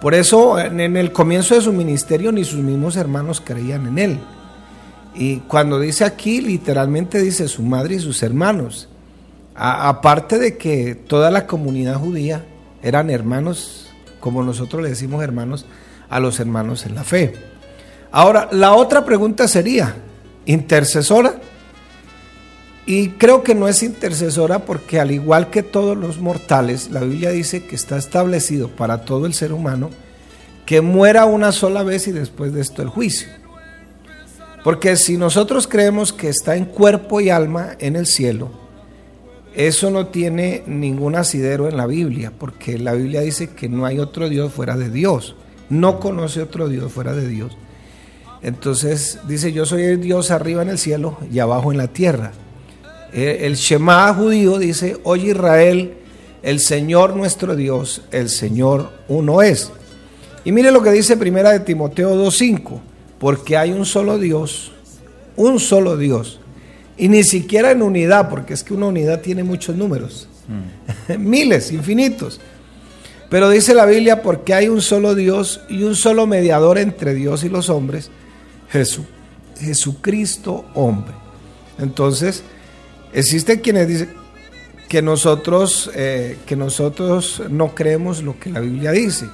Por 0.00 0.14
eso, 0.14 0.58
en 0.58 0.96
el 0.96 1.12
comienzo 1.12 1.54
de 1.54 1.60
su 1.60 1.72
ministerio, 1.72 2.32
ni 2.32 2.44
sus 2.44 2.60
mismos 2.60 2.96
hermanos 2.96 3.40
creían 3.44 3.86
en 3.86 3.98
él. 3.98 4.18
Y 5.14 5.36
cuando 5.40 5.78
dice 5.78 6.04
aquí, 6.04 6.40
literalmente 6.40 7.20
dice 7.20 7.46
su 7.46 7.62
madre 7.62 7.96
y 7.96 8.00
sus 8.00 8.22
hermanos. 8.22 8.88
aparte 9.54 10.38
de 10.38 10.56
que 10.56 10.94
toda 10.94 11.30
la 11.30 11.46
comunidad 11.46 11.96
judía 11.96 12.42
eran 12.82 13.10
hermanos, 13.10 13.90
como 14.18 14.42
nosotros 14.42 14.82
le 14.82 14.88
decimos 14.88 15.22
hermanos, 15.22 15.66
a 16.08 16.18
los 16.18 16.40
hermanos 16.40 16.86
en 16.86 16.94
la 16.94 17.04
fe. 17.04 17.34
Ahora, 18.10 18.48
la 18.50 18.72
otra 18.72 19.04
pregunta 19.04 19.46
sería, 19.46 19.94
¿intercesora? 20.46 21.34
Y 22.84 23.10
creo 23.10 23.42
que 23.42 23.54
no 23.54 23.68
es 23.68 23.82
intercesora 23.82 24.64
porque 24.64 24.98
al 24.98 25.12
igual 25.12 25.50
que 25.50 25.62
todos 25.62 25.96
los 25.96 26.18
mortales, 26.18 26.90
la 26.90 27.00
Biblia 27.00 27.30
dice 27.30 27.64
que 27.64 27.76
está 27.76 27.96
establecido 27.96 28.68
para 28.68 29.04
todo 29.04 29.26
el 29.26 29.34
ser 29.34 29.52
humano 29.52 29.90
que 30.66 30.80
muera 30.80 31.24
una 31.24 31.52
sola 31.52 31.82
vez 31.82 32.08
y 32.08 32.12
después 32.12 32.52
de 32.52 32.60
esto 32.60 32.82
el 32.82 32.88
juicio. 32.88 33.28
Porque 34.64 34.96
si 34.96 35.16
nosotros 35.16 35.66
creemos 35.66 36.12
que 36.12 36.28
está 36.28 36.56
en 36.56 36.64
cuerpo 36.64 37.20
y 37.20 37.30
alma 37.30 37.70
en 37.78 37.96
el 37.96 38.06
cielo, 38.06 38.50
eso 39.54 39.90
no 39.90 40.06
tiene 40.06 40.62
ningún 40.66 41.16
asidero 41.16 41.68
en 41.68 41.76
la 41.76 41.86
Biblia, 41.86 42.32
porque 42.36 42.78
la 42.78 42.94
Biblia 42.94 43.20
dice 43.20 43.50
que 43.50 43.68
no 43.68 43.84
hay 43.84 43.98
otro 43.98 44.28
Dios 44.28 44.52
fuera 44.52 44.76
de 44.76 44.88
Dios, 44.88 45.34
no 45.68 46.00
conoce 46.00 46.42
otro 46.42 46.68
Dios 46.68 46.92
fuera 46.92 47.12
de 47.12 47.28
Dios. 47.28 47.56
Entonces 48.40 49.18
dice, 49.28 49.52
yo 49.52 49.66
soy 49.66 49.82
el 49.82 50.00
Dios 50.00 50.30
arriba 50.30 50.62
en 50.62 50.70
el 50.70 50.78
cielo 50.78 51.18
y 51.30 51.38
abajo 51.38 51.70
en 51.70 51.78
la 51.78 51.88
tierra. 51.88 52.32
Eh, 53.12 53.40
el 53.42 53.56
Shema 53.56 54.12
judío 54.14 54.58
dice, 54.58 54.98
oye 55.02 55.30
Israel, 55.30 55.94
el 56.42 56.60
Señor 56.60 57.14
nuestro 57.16 57.54
Dios, 57.54 58.02
el 58.10 58.28
Señor 58.28 58.90
uno 59.08 59.42
es. 59.42 59.70
Y 60.44 60.52
mire 60.52 60.72
lo 60.72 60.82
que 60.82 60.90
dice 60.90 61.16
primera 61.16 61.50
de 61.50 61.60
Timoteo 61.60 62.14
2.5 62.16 62.80
porque 63.22 63.56
hay 63.56 63.70
un 63.70 63.86
solo 63.86 64.18
Dios, 64.18 64.72
un 65.36 65.60
solo 65.60 65.96
Dios, 65.96 66.40
y 66.96 67.08
ni 67.08 67.22
siquiera 67.22 67.70
en 67.70 67.80
unidad, 67.80 68.28
porque 68.28 68.52
es 68.52 68.64
que 68.64 68.74
una 68.74 68.86
unidad 68.86 69.20
tiene 69.20 69.44
muchos 69.44 69.76
números, 69.76 70.26
mm. 70.48 71.18
miles, 71.20 71.70
infinitos. 71.70 72.40
Pero 73.30 73.48
dice 73.48 73.74
la 73.74 73.86
Biblia, 73.86 74.22
porque 74.22 74.54
hay 74.54 74.66
un 74.66 74.82
solo 74.82 75.14
Dios 75.14 75.60
y 75.68 75.84
un 75.84 75.94
solo 75.94 76.26
mediador 76.26 76.78
entre 76.78 77.14
Dios 77.14 77.44
y 77.44 77.48
los 77.48 77.70
hombres, 77.70 78.10
Jesús, 78.70 79.06
Jesucristo 79.56 80.64
hombre. 80.74 81.14
Entonces, 81.78 82.42
existen 83.12 83.60
quienes 83.60 83.88
dicen 83.88 84.22
que 84.88 85.00
nosotros, 85.00 85.90
eh, 85.94 86.38
que 86.44 86.54
nosotros 86.56 87.42
no 87.48 87.74
creemos 87.74 88.22
lo 88.22 88.38
que 88.38 88.50
la 88.50 88.60
Biblia 88.60 88.92
dice. 88.92 89.26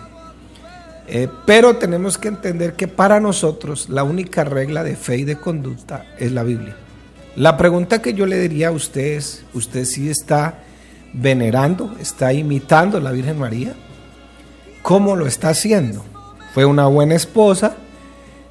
Eh, 1.09 1.27
pero 1.47 1.77
tenemos 1.77 2.19
que 2.19 2.29
entender 2.29 2.75
que 2.75 2.87
para 2.87 3.19
nosotros 3.19 3.89
la 3.89 4.05
única 4.05 4.45
regla 4.45 4.85
de 4.85 4.95
fe 4.95 5.17
y 5.17 5.25
de 5.25 5.37
conducta 5.37 6.05
es 6.19 6.33
la 6.33 6.43
Biblia. 6.43 6.77
La 7.35 7.57
pregunta 7.57 8.03
que 8.03 8.15
yo 8.15 8.27
le 8.27 8.39
diría 8.39 8.69
a 8.69 8.73
usted 8.73 9.17
es, 9.17 9.45
¿usted 9.55 9.85
sí 9.85 10.11
está 10.11 10.59
venerando, 11.15 11.97
está 12.01 12.33
imitando 12.33 12.99
a 12.99 13.01
la 13.01 13.13
Virgen 13.13 13.39
María? 13.39 13.75
¿Cómo 14.83 15.17
lo 15.17 15.27
está 15.27 15.49
haciendo? 15.49 16.05
Fue 16.53 16.67
una 16.67 16.87
buena 16.87 17.15
esposa, 17.15 17.77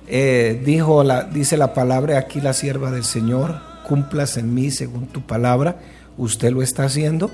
eh, 0.07 0.61
dijo 0.65 1.03
la, 1.03 1.23
dice 1.23 1.57
la 1.57 1.73
palabra 1.73 2.17
aquí 2.17 2.41
la 2.41 2.53
sierva 2.53 2.91
del 2.91 3.03
Señor, 3.03 3.61
cumplas 3.87 4.37
en 4.37 4.53
mí 4.53 4.69
según 4.71 5.07
tu 5.07 5.21
palabra, 5.21 5.79
usted 6.17 6.51
lo 6.51 6.61
está 6.61 6.83
haciendo. 6.83 7.31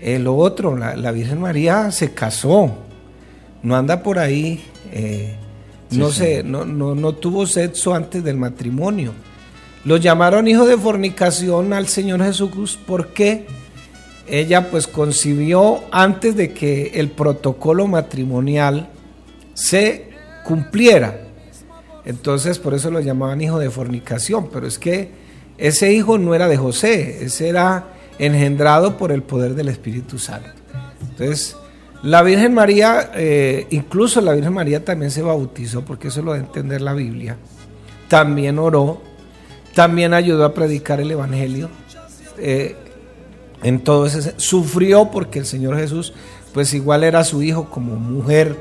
Eh, 0.00 0.18
lo 0.18 0.36
otro, 0.36 0.76
la 0.76 1.10
Virgen 1.12 1.40
María 1.40 1.90
se 1.90 2.12
casó, 2.12 2.74
no 3.62 3.74
anda 3.74 4.02
por 4.02 4.18
ahí, 4.18 4.62
eh, 4.92 5.34
no, 5.90 6.10
sé, 6.10 6.42
no, 6.44 6.64
no, 6.64 7.14
tuvo 7.14 7.46
sexo 7.46 7.94
antes 7.94 8.22
del 8.22 8.36
matrimonio. 8.36 9.12
Lo 9.84 9.96
llamaron 9.96 10.46
hijo 10.46 10.66
de 10.66 10.76
fornicación 10.76 11.72
al 11.72 11.88
Señor 11.88 12.22
Jesús 12.22 12.78
porque 12.86 13.46
ella 14.26 14.70
pues 14.70 14.86
concibió 14.86 15.82
antes 15.90 16.36
de 16.36 16.52
que 16.52 16.92
el 16.94 17.10
protocolo 17.10 17.86
matrimonial 17.86 18.88
se 19.54 20.10
cumpliera. 20.44 21.20
Entonces 22.04 22.58
por 22.58 22.74
eso 22.74 22.90
lo 22.90 23.00
llamaban 23.00 23.40
hijo 23.40 23.58
de 23.58 23.70
fornicación, 23.70 24.48
pero 24.52 24.66
es 24.66 24.78
que 24.78 25.23
ese 25.58 25.92
hijo 25.92 26.18
no 26.18 26.34
era 26.34 26.48
de 26.48 26.56
José, 26.56 27.24
ese 27.24 27.48
era 27.48 27.88
engendrado 28.18 28.96
por 28.96 29.12
el 29.12 29.22
poder 29.22 29.54
del 29.54 29.68
Espíritu 29.68 30.18
Santo. 30.18 30.50
Entonces, 31.00 31.56
la 32.02 32.22
Virgen 32.22 32.54
María, 32.54 33.10
eh, 33.14 33.66
incluso 33.70 34.20
la 34.20 34.34
Virgen 34.34 34.52
María 34.52 34.84
también 34.84 35.10
se 35.10 35.22
bautizó, 35.22 35.84
porque 35.84 36.08
eso 36.08 36.22
lo 36.22 36.32
debe 36.32 36.44
entender 36.44 36.80
la 36.80 36.92
Biblia. 36.92 37.36
También 38.08 38.58
oró, 38.58 39.00
también 39.74 40.12
ayudó 40.12 40.44
a 40.44 40.54
predicar 40.54 41.00
el 41.00 41.10
Evangelio. 41.10 41.70
Eh, 42.38 42.76
sufrió 44.36 45.10
porque 45.10 45.38
el 45.38 45.46
Señor 45.46 45.76
Jesús, 45.78 46.12
pues 46.52 46.74
igual 46.74 47.04
era 47.04 47.24
su 47.24 47.42
hijo 47.42 47.70
como 47.70 47.96
mujer, 47.96 48.56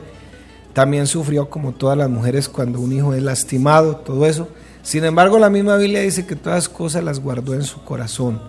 también 0.73 1.05
sufrió 1.05 1.49
como 1.49 1.73
todas 1.73 1.97
las 1.97 2.09
mujeres 2.09 2.47
cuando 2.47 2.79
un 2.79 2.93
hijo 2.93 3.13
es 3.13 3.21
lastimado, 3.21 3.97
todo 3.97 4.25
eso. 4.25 4.47
Sin 4.83 5.05
embargo, 5.05 5.39
la 5.39 5.49
misma 5.49 5.77
Biblia 5.77 6.01
dice 6.01 6.25
que 6.25 6.35
todas 6.35 6.69
cosas 6.69 7.03
las 7.03 7.19
guardó 7.19 7.53
en 7.53 7.63
su 7.63 7.83
corazón. 7.83 8.39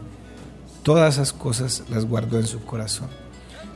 Todas 0.83 1.15
esas 1.15 1.33
cosas 1.33 1.85
las 1.89 2.05
guardó 2.05 2.39
en 2.39 2.47
su 2.47 2.63
corazón. 2.65 3.09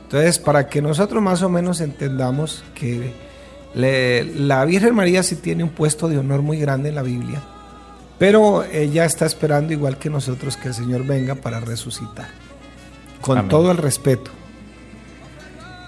Entonces, 0.03 0.39
para 0.39 0.67
que 0.67 0.81
nosotros 0.81 1.23
más 1.23 1.41
o 1.41 1.49
menos 1.49 1.81
entendamos 1.81 2.63
que 2.75 3.13
la 3.73 4.65
Virgen 4.65 4.93
María 4.93 5.23
sí 5.23 5.35
tiene 5.35 5.63
un 5.63 5.69
puesto 5.69 6.09
de 6.09 6.17
honor 6.17 6.41
muy 6.41 6.59
grande 6.59 6.89
en 6.89 6.95
la 6.95 7.01
Biblia, 7.01 7.41
pero 8.17 8.63
ella 8.63 9.05
está 9.05 9.25
esperando 9.25 9.71
igual 9.71 9.97
que 9.97 10.09
nosotros 10.09 10.57
que 10.57 10.69
el 10.69 10.73
Señor 10.73 11.05
venga 11.05 11.35
para 11.35 11.59
resucitar, 11.59 12.27
con 13.21 13.47
todo 13.47 13.71
el 13.71 13.77
respeto. 13.77 14.31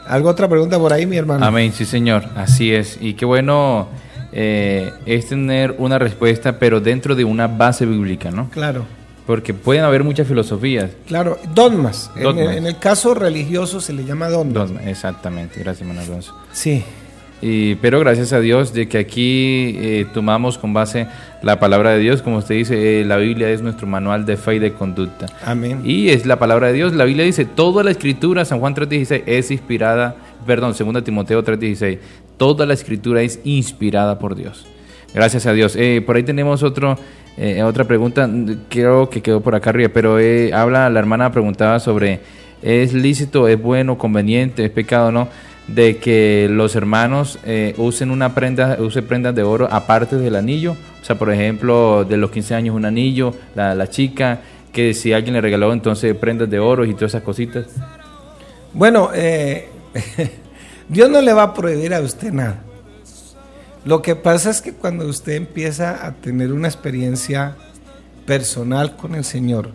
¿Algo 0.07 0.29
otra 0.29 0.47
pregunta 0.47 0.77
por 0.79 0.93
ahí, 0.93 1.05
mi 1.05 1.17
hermano? 1.17 1.45
Amén, 1.45 1.73
sí, 1.73 1.85
Señor, 1.85 2.25
así 2.35 2.73
es. 2.73 2.97
Y 3.01 3.15
qué 3.15 3.25
bueno 3.25 3.87
eh, 4.31 4.91
es 5.05 5.27
tener 5.27 5.75
una 5.77 5.99
respuesta, 5.99 6.57
pero 6.59 6.79
dentro 6.79 7.15
de 7.15 7.23
una 7.23 7.47
base 7.47 7.85
bíblica, 7.85 8.31
¿no? 8.31 8.49
Claro. 8.49 8.85
Porque 9.25 9.53
pueden 9.53 9.83
haber 9.83 10.03
muchas 10.03 10.27
filosofías. 10.27 10.91
Claro, 11.05 11.37
dogmas. 11.53 12.11
En, 12.15 12.65
el, 12.65 12.77
caso 12.79 13.13
religioso 13.13 13.79
se 13.79 13.93
le 13.93 14.03
llama 14.03 14.29
dogmas. 14.29 14.71
exactamente, 14.85 15.59
gracias, 15.59 15.87
Manuel 15.87 16.07
Alonso. 16.07 16.35
Sí. 16.51 16.83
Y, 17.41 17.75
pero 17.75 17.99
gracias 17.99 18.33
a 18.33 18.39
Dios 18.39 18.71
de 18.71 18.87
que 18.87 18.99
aquí 18.99 19.75
eh, 19.79 20.05
tomamos 20.13 20.59
con 20.59 20.73
base 20.73 21.07
la 21.41 21.59
palabra 21.59 21.91
de 21.91 21.99
Dios, 21.99 22.21
como 22.21 22.37
usted 22.37 22.55
dice, 22.55 23.01
eh, 23.01 23.05
la 23.05 23.17
Biblia 23.17 23.49
es 23.49 23.63
nuestro 23.63 23.87
manual 23.87 24.25
de 24.25 24.37
fe 24.37 24.55
y 24.55 24.59
de 24.59 24.73
conducta. 24.73 25.25
Amén. 25.43 25.81
Y 25.83 26.09
es 26.09 26.27
la 26.27 26.37
palabra 26.37 26.67
de 26.67 26.73
Dios. 26.73 26.93
La 26.93 27.05
Biblia 27.05 27.25
dice, 27.25 27.45
toda 27.45 27.83
la 27.83 27.91
escritura, 27.91 28.45
San 28.45 28.59
Juan 28.59 28.75
3.16, 28.75 29.23
es 29.25 29.49
inspirada, 29.49 30.15
perdón, 30.45 30.75
2 30.77 31.03
Timoteo 31.03 31.43
3.16, 31.43 31.97
toda 32.41 32.65
la 32.65 32.73
escritura 32.73 33.21
es 33.21 33.39
inspirada 33.43 34.17
por 34.17 34.33
Dios. 34.33 34.65
Gracias 35.13 35.45
a 35.45 35.53
Dios. 35.53 35.75
Eh, 35.75 36.01
por 36.03 36.15
ahí 36.15 36.23
tenemos 36.23 36.63
otro 36.63 36.97
eh, 37.37 37.61
otra 37.61 37.83
pregunta, 37.83 38.27
creo 38.67 39.11
que 39.11 39.21
quedó 39.21 39.41
por 39.41 39.53
acá 39.53 39.69
arriba, 39.69 39.91
pero 39.93 40.17
eh, 40.17 40.51
habla, 40.51 40.89
la 40.89 40.99
hermana 40.99 41.31
preguntaba 41.31 41.79
sobre, 41.79 42.19
¿es 42.63 42.93
lícito, 42.93 43.47
es 43.47 43.61
bueno, 43.61 43.99
conveniente, 43.99 44.65
es 44.65 44.71
pecado 44.71 45.11
no? 45.11 45.27
De 45.67 45.97
que 45.97 46.47
los 46.49 46.75
hermanos 46.75 47.37
usen 47.77 48.09
una 48.09 48.33
prenda, 48.33 48.75
usen 48.79 49.05
prendas 49.05 49.35
de 49.35 49.43
oro 49.43 49.67
aparte 49.71 50.15
del 50.15 50.35
anillo 50.35 50.71
O 50.99 51.05
sea, 51.05 51.19
por 51.19 51.31
ejemplo, 51.31 52.05
de 52.05 52.17
los 52.17 52.31
15 52.31 52.55
años 52.55 52.75
un 52.75 52.85
anillo, 52.85 53.35
la, 53.53 53.75
la 53.75 53.87
chica, 53.87 54.41
que 54.73 54.95
si 54.95 55.13
alguien 55.13 55.35
le 55.35 55.41
regaló 55.41 55.73
entonces 55.73 56.15
prendas 56.15 56.49
de 56.49 56.57
oro 56.57 56.85
y 56.85 56.95
todas 56.95 57.11
esas 57.11 57.21
cositas. 57.21 57.67
Bueno, 58.73 59.11
eh, 59.13 59.69
Dios 60.91 61.09
no 61.09 61.21
le 61.21 61.31
va 61.31 61.43
a 61.43 61.53
prohibir 61.53 61.93
a 61.93 62.01
usted 62.01 62.33
nada. 62.33 62.61
Lo 63.85 64.01
que 64.01 64.17
pasa 64.17 64.49
es 64.49 64.61
que 64.61 64.73
cuando 64.73 65.07
usted 65.07 65.33
empieza 65.33 66.05
a 66.05 66.15
tener 66.15 66.51
una 66.51 66.67
experiencia 66.67 67.55
personal 68.25 68.97
con 68.97 69.15
el 69.15 69.23
Señor, 69.23 69.69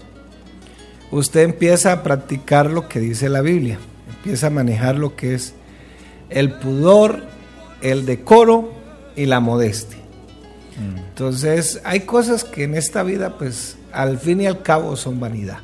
usted 1.11 1.41
empieza 1.41 1.91
a 1.93 2.03
practicar 2.03 2.71
lo 2.71 2.87
que 2.87 3.01
dice 3.01 3.31
la 3.31 3.41
Biblia, 3.41 3.79
empieza 4.15 4.49
a 4.49 4.51
manejar 4.51 4.99
lo 4.99 5.17
que 5.17 5.35
es 5.35 5.55
el 6.29 6.53
pudor, 6.53 7.23
el 7.81 8.05
decoro 8.05 8.75
y 9.17 9.25
la 9.25 9.41
modestia. 9.41 9.99
Mm. 10.79 10.99
Entonces, 10.99 11.81
hay 11.85 12.01
cosas 12.01 12.45
que 12.45 12.65
en 12.65 12.75
esta 12.75 13.03
vida, 13.03 13.39
pues, 13.39 13.79
al 13.91 14.19
fin 14.19 14.43
y 14.43 14.47
al 14.47 14.61
cabo 14.61 14.97
son 14.97 15.19
vanidad. 15.19 15.61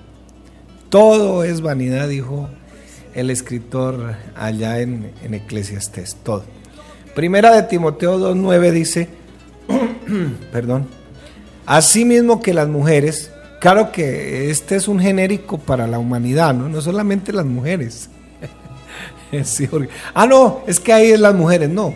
Todo 0.89 1.45
es 1.45 1.61
vanidad, 1.61 2.09
dijo 2.09 2.49
el 3.15 3.31
escritor 3.31 4.17
allá 4.35 4.81
en, 4.81 5.13
en 5.23 5.35
Eclesiastés, 5.35 6.17
todo. 6.23 6.45
Primera 7.15 7.55
de 7.55 7.63
Timoteo 7.65 8.19
2.9 8.19 8.71
dice, 8.71 9.09
perdón, 10.53 10.87
así 11.67 12.05
mismo 12.05 12.41
que 12.41 12.55
las 12.55 12.69
mujeres, 12.69 13.31
claro 13.61 13.93
que 13.93 14.51
este 14.51 14.77
es 14.77 14.89
un 14.89 14.99
genérico 14.99 15.59
para 15.59 15.87
la 15.87 15.99
humanidad, 15.99 16.55
no, 16.55 16.69
no 16.69 16.81
solamente 16.81 17.33
las 17.33 17.45
mujeres. 17.45 18.09
ah, 20.15 20.27
no, 20.27 20.63
es 20.67 20.81
que 20.81 20.93
ahí 20.93 21.11
es 21.11 21.21
las 21.21 21.35
mujeres, 21.35 21.69
no. 21.69 21.95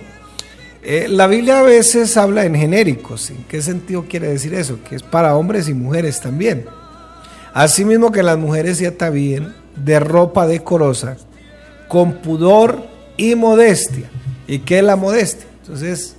Eh, 0.89 1.09
la 1.09 1.27
Biblia 1.27 1.59
a 1.59 1.63
veces 1.63 2.17
habla 2.17 2.45
en 2.45 2.55
genéricos. 2.55 3.31
¿En 3.31 3.43
qué 3.49 3.61
sentido 3.61 4.05
quiere 4.09 4.29
decir 4.29 4.55
eso? 4.55 4.79
Que 4.89 4.95
es 4.95 5.03
para 5.03 5.35
hombres 5.35 5.69
y 5.69 5.75
mujeres 5.75 6.21
también. 6.21 6.67
Asimismo 7.57 8.13
que 8.13 8.23
las 8.23 8.37
mujeres 8.37 8.77
se 8.77 8.87
atavíen 8.87 9.55
de 9.77 9.99
ropa 9.99 10.47
decorosa, 10.47 11.17
con 11.89 12.17
pudor 12.17 12.87
y 13.17 13.35
modestia. 13.35 14.11
¿Y 14.47 14.59
qué 14.59 14.81
es 14.81 14.85
la 14.85 14.95
modestia? 14.95 15.47
Entonces, 15.63 16.17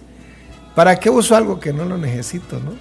¿para 0.74 1.00
qué 1.00 1.12
uso 1.12 1.36
algo 1.36 1.60
que 1.60 1.72
no 1.72 1.86
lo 1.86 1.96
necesito, 2.00 2.60
no? 2.60 2.74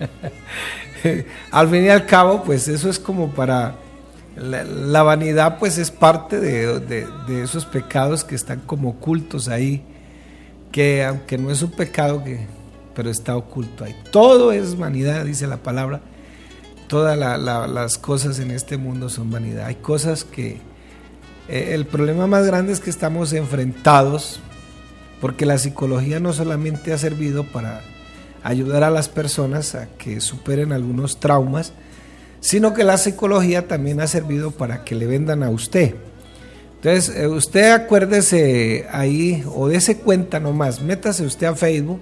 al 1.50 1.68
fin 1.68 1.84
y 1.84 1.90
al 1.90 2.06
cabo, 2.06 2.42
pues 2.44 2.66
eso 2.66 2.88
es 2.88 2.98
como 2.98 3.28
para... 3.32 3.74
La, 4.36 5.02
vanidad 5.02 5.58
pues 5.58 5.76
es 5.76 5.90
parte 5.90 6.40
de, 6.40 6.80
de, 6.80 7.42
esos 7.42 7.66
pecados 7.66 8.24
que 8.24 8.36
están 8.36 8.60
como 8.60 8.88
ocultos 8.88 9.48
ahí, 9.48 9.84
que 10.72 11.04
aunque 11.04 11.36
no 11.36 11.50
es 11.50 11.60
un 11.60 11.72
pecado, 11.72 12.24
que, 12.24 12.46
pero 12.94 13.10
está 13.10 13.36
oculto 13.36 13.84
ahí. 13.84 13.94
Todo 14.10 14.50
es 14.50 14.78
vanidad, 14.78 15.26
dice 15.26 15.46
la 15.46 15.58
palabra. 15.58 16.00
Todas 16.88 17.18
las 17.18 17.98
cosas 17.98 18.38
en 18.38 18.50
este 18.50 18.76
mundo 18.76 19.08
son 19.08 19.30
vanidad. 19.30 19.66
Hay 19.66 19.76
cosas 19.76 20.24
que... 20.24 20.58
Eh, 21.48 21.74
el 21.74 21.86
problema 21.86 22.26
más 22.26 22.44
grande 22.46 22.72
es 22.72 22.80
que 22.80 22.90
estamos 22.90 23.32
enfrentados 23.32 24.40
porque 25.20 25.46
la 25.46 25.58
psicología 25.58 26.20
no 26.20 26.32
solamente 26.32 26.92
ha 26.92 26.98
servido 26.98 27.44
para 27.44 27.82
ayudar 28.42 28.84
a 28.84 28.90
las 28.90 29.08
personas 29.08 29.74
a 29.74 29.86
que 29.98 30.20
superen 30.20 30.72
algunos 30.72 31.18
traumas, 31.18 31.72
sino 32.40 32.74
que 32.74 32.84
la 32.84 32.98
psicología 32.98 33.66
también 33.66 34.00
ha 34.00 34.06
servido 34.06 34.50
para 34.50 34.84
que 34.84 34.94
le 34.94 35.06
vendan 35.06 35.42
a 35.42 35.50
usted. 35.50 35.94
Entonces, 36.76 37.16
eh, 37.16 37.26
usted 37.26 37.72
acuérdese 37.72 38.86
ahí, 38.92 39.42
o 39.52 39.68
dése 39.68 39.96
cuenta 39.98 40.38
nomás, 40.38 40.80
métase 40.80 41.24
usted 41.24 41.46
a 41.46 41.56
Facebook 41.56 42.00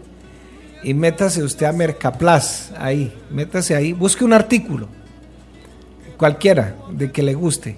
y 0.84 0.94
métase 0.94 1.42
usted 1.42 1.66
a 1.66 1.72
Mercaplas, 1.72 2.72
ahí, 2.78 3.12
métase 3.30 3.74
ahí, 3.74 3.92
busque 3.92 4.24
un 4.24 4.32
artículo, 4.32 4.88
cualquiera, 6.16 6.76
de 6.92 7.10
que 7.10 7.22
le 7.22 7.34
guste 7.34 7.76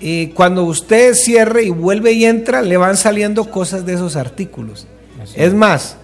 y 0.00 0.28
cuando 0.28 0.64
usted 0.64 1.14
cierre 1.14 1.64
y 1.64 1.70
vuelve 1.70 2.12
y 2.12 2.26
entra, 2.26 2.60
le 2.60 2.76
van 2.76 2.96
saliendo 2.96 3.50
cosas 3.50 3.86
de 3.86 3.94
esos 3.94 4.16
artículos. 4.16 4.86
es 5.34 5.54
más, 5.54 5.96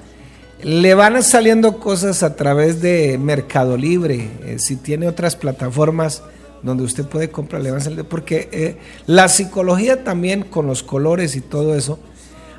le 0.62 0.94
van 0.94 1.22
saliendo 1.22 1.78
cosas 1.78 2.22
a 2.22 2.34
través 2.34 2.80
de 2.80 3.18
Mercado 3.18 3.76
Libre, 3.76 4.30
eh, 4.44 4.56
si 4.58 4.76
tiene 4.76 5.06
otras 5.06 5.36
plataformas 5.36 6.22
donde 6.62 6.84
usted 6.84 7.04
puede 7.04 7.30
comprar, 7.30 7.60
le 7.60 7.70
van 7.70 7.82
saliendo, 7.82 8.08
porque 8.08 8.48
eh, 8.52 8.76
la 9.06 9.28
psicología 9.28 10.02
también 10.04 10.42
con 10.42 10.66
los 10.66 10.82
colores 10.82 11.36
y 11.36 11.42
todo 11.42 11.74
eso 11.74 11.98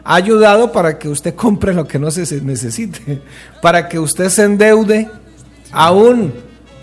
ha 0.04 0.16
ayudado 0.16 0.72
para 0.72 0.98
que 0.98 1.08
usted 1.08 1.36
compre 1.36 1.74
lo 1.74 1.88
que 1.88 2.00
no 2.00 2.12
se 2.12 2.42
necesite, 2.42 3.22
para 3.62 3.88
que 3.88 4.00
usted 4.00 4.30
se 4.30 4.44
endeude 4.44 5.10
aún 5.72 6.34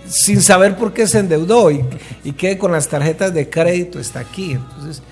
sin 0.07 0.41
saber 0.41 0.77
por 0.77 0.93
qué 0.93 1.07
se 1.07 1.19
endeudó 1.19 1.71
y, 1.71 1.85
y 2.25 2.33
que 2.33 2.57
con 2.57 2.73
las 2.73 2.89
tarjetas 2.89 3.35
de 3.35 3.51
crédito 3.51 3.99
está 4.01 4.21
aquí. 4.21 4.53
Entonces, 4.53 5.03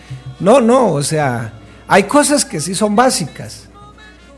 no, 0.41 0.61
no, 0.61 0.93
o 0.93 1.03
sea, 1.03 1.53
hay 1.89 2.05
cosas 2.05 2.45
que 2.45 2.61
sí 2.61 2.75
son 2.75 2.97
básicas, 2.97 3.65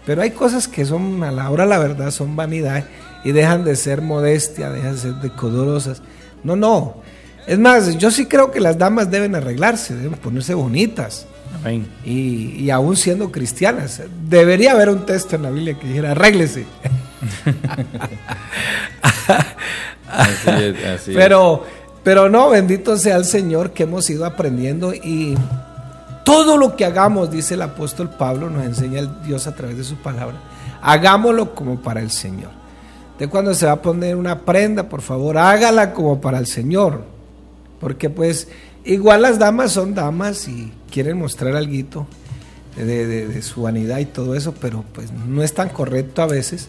pero 0.04 0.22
hay 0.22 0.30
cosas 0.30 0.68
que 0.68 0.84
son, 0.84 1.22
a 1.22 1.30
la 1.30 1.50
hora 1.50 1.66
la 1.66 1.78
verdad, 1.78 2.10
son 2.10 2.36
vanidad 2.36 2.84
y 3.24 3.32
dejan 3.32 3.64
de 3.64 3.76
ser 3.76 4.02
modestia, 4.02 4.70
dejan 4.70 4.94
de 4.94 5.00
ser 5.00 5.14
decodorosas. 5.16 6.02
No, 6.42 6.56
no. 6.56 7.02
Es 7.46 7.58
más, 7.58 7.96
yo 7.96 8.10
sí 8.10 8.26
creo 8.26 8.50
que 8.50 8.60
las 8.60 8.78
damas 8.78 9.10
deben 9.10 9.34
arreglarse, 9.34 9.94
deben 9.94 10.18
ponerse 10.18 10.54
bonitas. 10.54 11.26
Y, 12.04 12.54
y 12.56 12.70
aún 12.70 12.96
siendo 12.96 13.32
cristianas. 13.32 14.02
Debería 14.28 14.72
haber 14.72 14.88
un 14.88 15.06
texto 15.06 15.36
en 15.36 15.42
la 15.42 15.50
Biblia 15.50 15.78
que 15.78 15.86
dijera, 15.86 16.12
arréglese. 16.12 16.66
pero, 21.06 21.64
pero 22.02 22.28
no, 22.28 22.50
bendito 22.50 22.96
sea 22.96 23.16
el 23.16 23.24
Señor 23.24 23.72
que 23.72 23.84
hemos 23.84 24.08
ido 24.08 24.24
aprendiendo 24.24 24.94
y 24.94 25.36
todo 26.24 26.56
lo 26.56 26.76
que 26.76 26.84
hagamos, 26.84 27.30
dice 27.30 27.54
el 27.54 27.62
apóstol 27.62 28.10
Pablo, 28.10 28.50
nos 28.50 28.64
enseña 28.64 29.00
el 29.00 29.22
Dios 29.22 29.46
a 29.46 29.54
través 29.54 29.78
de 29.78 29.84
su 29.84 29.96
palabra, 29.96 30.36
hagámoslo 30.82 31.54
como 31.54 31.80
para 31.80 32.00
el 32.00 32.10
Señor. 32.10 32.50
De 33.18 33.28
cuando 33.28 33.52
se 33.52 33.66
va 33.66 33.72
a 33.72 33.82
poner 33.82 34.14
una 34.14 34.42
prenda, 34.42 34.88
por 34.88 35.02
favor, 35.02 35.38
hágala 35.38 35.92
como 35.92 36.20
para 36.20 36.38
el 36.38 36.46
Señor. 36.46 37.02
Porque 37.80 38.10
pues 38.10 38.48
igual 38.84 39.22
las 39.22 39.38
damas 39.38 39.72
son 39.72 39.94
damas 39.94 40.46
y 40.46 40.72
quieren 40.90 41.18
mostrar 41.18 41.54
algo 41.56 42.06
de, 42.76 43.06
de, 43.06 43.42
su 43.42 43.62
vanidad 43.62 43.98
y 43.98 44.06
todo 44.06 44.34
eso, 44.34 44.54
pero 44.60 44.84
pues 44.92 45.12
no 45.12 45.42
es 45.42 45.52
tan 45.52 45.68
correcto 45.68 46.22
a 46.22 46.26
veces 46.26 46.68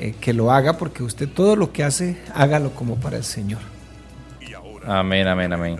eh, 0.00 0.14
que 0.20 0.32
lo 0.32 0.52
haga, 0.52 0.78
porque 0.78 1.02
usted 1.02 1.28
todo 1.28 1.56
lo 1.56 1.72
que 1.72 1.82
hace, 1.82 2.18
hágalo 2.32 2.70
como 2.70 2.96
para 2.96 3.16
el 3.16 3.24
Señor. 3.24 3.60
Amén, 4.86 5.26
amén, 5.26 5.52
amén. 5.52 5.76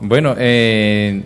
Bueno, 0.00 0.34
eh, 0.36 1.22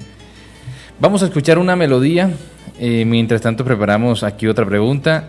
vamos 1.00 1.22
a 1.22 1.26
escuchar 1.26 1.58
una 1.58 1.76
melodía. 1.76 2.30
Eh, 2.78 3.04
mientras 3.04 3.40
tanto, 3.40 3.64
preparamos 3.64 4.22
aquí 4.22 4.46
otra 4.46 4.66
pregunta. 4.66 5.26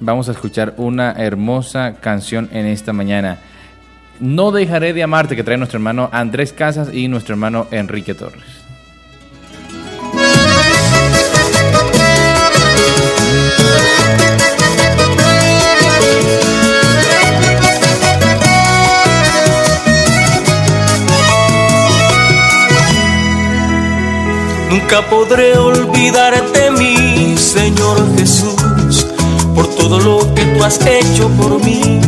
vamos 0.00 0.28
a 0.28 0.32
escuchar 0.32 0.74
una 0.78 1.12
hermosa 1.12 1.96
canción 2.00 2.48
en 2.52 2.66
esta 2.66 2.92
mañana. 2.92 3.38
No 4.20 4.50
dejaré 4.50 4.92
de 4.92 5.02
amarte, 5.02 5.36
que 5.36 5.44
trae 5.44 5.58
nuestro 5.58 5.78
hermano 5.78 6.08
Andrés 6.12 6.52
Casas 6.52 6.88
y 6.92 7.08
nuestro 7.08 7.34
hermano 7.34 7.66
Enrique 7.70 8.14
Torres. 8.14 8.42
Nunca 24.70 25.02
podré 25.08 25.56
olvidarte, 25.58 26.70
mi 26.70 27.36
Señor 27.36 27.98
Jesús, 28.16 29.06
por 29.54 29.66
todo 29.74 29.98
lo 30.00 30.34
que 30.34 30.44
tú 30.44 30.64
has 30.64 30.80
hecho 30.86 31.28
por 31.30 31.62
mí, 31.64 32.00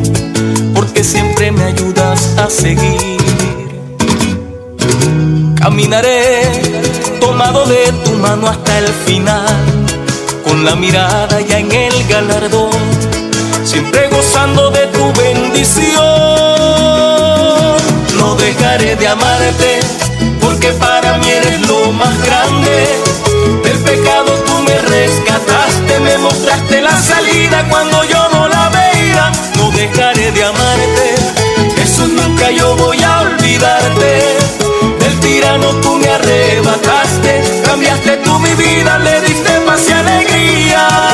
porque 0.74 1.02
siempre 1.02 1.50
me 1.50 1.64
ayudas 1.64 1.97
a 2.12 2.48
seguir. 2.48 3.18
Caminaré 5.60 6.42
tomado 7.20 7.66
de 7.66 7.92
tu 8.02 8.12
mano 8.12 8.48
hasta 8.48 8.78
el 8.78 8.88
final, 8.88 9.44
con 10.42 10.64
la 10.64 10.74
mirada 10.74 11.38
ya 11.42 11.58
en 11.58 11.70
el 11.70 12.08
galardón, 12.08 12.70
siempre 13.62 14.08
gozando 14.08 14.70
de 14.70 14.86
tu 14.86 15.12
bendición. 15.12 15.98
No 18.16 18.36
dejaré 18.36 18.96
de 18.96 19.06
amarte 19.06 19.80
porque 20.40 20.68
para 20.72 21.18
mí 21.18 21.28
eres 21.28 21.60
lo 21.68 21.92
más 21.92 22.14
grande. 22.24 22.88
Del 23.64 23.78
pecado 23.80 24.32
tú 24.46 24.62
me 24.62 24.78
rescataste, 24.78 26.00
me 26.00 26.16
mostraste 26.18 26.80
la 26.80 26.96
salida 27.02 27.66
cuando 27.68 28.02
yo 28.04 28.28
no 28.32 28.48
la 28.48 28.70
veía. 28.70 29.30
No 29.56 29.70
dejaré 29.72 30.32
de 30.32 30.44
amarte, 30.44 31.17
yo 32.50 32.76
voy 32.76 33.02
a 33.02 33.20
olvidarte. 33.20 34.22
Del 34.98 35.20
tirano 35.20 35.68
tú 35.80 35.96
me 35.96 36.08
arrebataste, 36.08 37.42
cambiaste 37.64 38.16
tú 38.18 38.38
mi 38.38 38.54
vida, 38.54 38.98
le 38.98 39.20
diste 39.22 39.50
paz 39.66 39.88
y 39.88 39.92
alegría. 39.92 41.07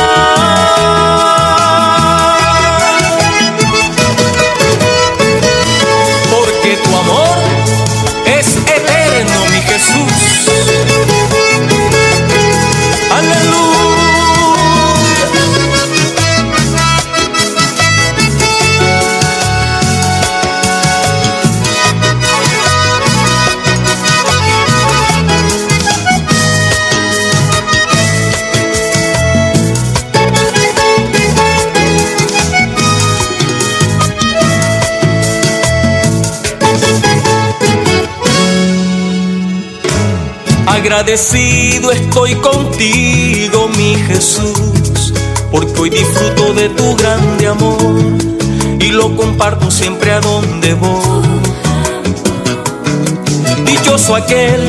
Agradecido 40.94 41.90
estoy 41.90 42.36
contigo, 42.36 43.68
mi 43.76 43.96
Jesús, 43.96 45.12
porque 45.50 45.80
hoy 45.80 45.90
disfruto 45.90 46.54
de 46.54 46.68
tu 46.68 46.94
grande 46.94 47.48
amor 47.48 47.96
y 48.78 48.92
lo 48.92 49.16
comparto 49.16 49.72
siempre 49.72 50.12
a 50.12 50.20
donde 50.20 50.72
voy. 50.74 51.42
Dichoso 53.66 54.14
aquel 54.14 54.68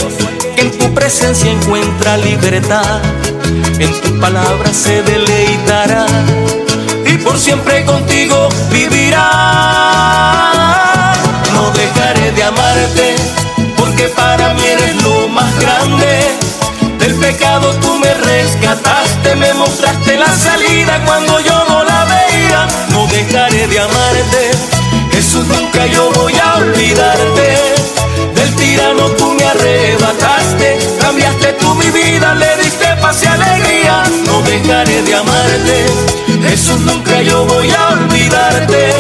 que 0.56 0.62
en 0.62 0.72
tu 0.80 0.92
presencia 0.96 1.52
encuentra 1.52 2.18
libertad, 2.18 3.02
en 3.78 4.02
tu 4.02 4.20
palabra 4.20 4.74
se 4.74 5.04
deleitará 5.04 6.08
y 7.06 7.18
por 7.18 7.38
siempre 7.38 7.86
contigo 7.86 8.50
vivirá. 8.72 9.45
Para 14.10 14.54
mí 14.54 14.62
eres 14.66 15.04
lo 15.04 15.28
más 15.30 15.60
grande. 15.60 16.38
Del 17.00 17.16
pecado 17.16 17.74
tú 17.82 17.98
me 18.00 18.14
rescataste, 18.14 19.36
me 19.36 19.54
mostraste 19.54 20.18
la 20.18 20.32
salida 20.36 21.02
cuando 21.06 21.40
yo 21.40 21.66
no 21.68 21.84
la 21.84 22.06
veía. 22.06 22.68
No 22.90 23.08
dejaré 23.08 23.68
de 23.68 23.80
amarte, 23.80 24.52
Jesús 25.12 25.46
nunca 25.48 25.86
yo 25.88 26.12
voy 26.12 26.34
a 26.44 26.56
olvidarte. 26.56 27.58
Del 28.36 28.56
tirano 28.56 29.06
tú 29.18 29.32
me 29.34 29.46
arrebataste, 29.46 30.78
cambiaste 31.00 31.54
tú 31.54 31.76
mi 31.76 31.90
vida, 31.92 32.34
le 32.36 32.58
diste 32.64 32.88
paz 33.02 33.24
y 33.24 33.28
alegría. 33.28 34.04
No 34.26 34.42
dejaré 34.42 35.02
de 35.04 35.16
amarte, 35.16 35.86
Jesús 36.50 36.80
nunca 36.82 37.22
yo 37.22 37.46
voy 37.46 37.70
a 37.72 37.90
olvidarte. 37.90 38.94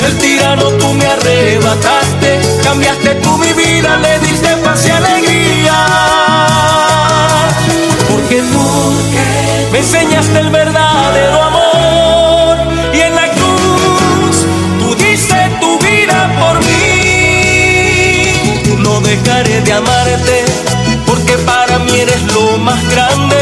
Del 0.00 0.18
tirano 0.18 0.64
tú 0.78 0.92
me 0.94 1.06
arrebataste, 1.06 2.21
cambiaste 2.62 3.14
tú 3.16 3.36
mi 3.38 3.52
vida, 3.52 3.96
le 3.96 4.18
diste 4.20 4.56
paz 4.58 4.86
y 4.86 4.90
alegría. 4.90 5.86
Porque 8.08 8.42
tú 8.52 8.92
me 9.72 9.78
enseñaste 9.78 10.38
el 10.38 10.50
verdadero 10.50 11.42
amor 11.42 12.56
y 12.92 13.00
en 13.00 13.14
la 13.14 13.28
cruz 13.30 14.46
tú 14.78 14.94
diste 14.94 15.50
tu 15.60 15.78
vida 15.78 16.30
por 16.38 16.58
mí. 16.64 16.82
No 18.78 19.00
dejaré 19.00 19.60
de 19.62 19.72
amarte 19.72 20.44
porque 21.06 21.34
para 21.38 21.78
mí 21.78 22.00
eres 22.00 22.22
lo 22.34 22.58
más 22.58 22.82
grande. 22.90 23.36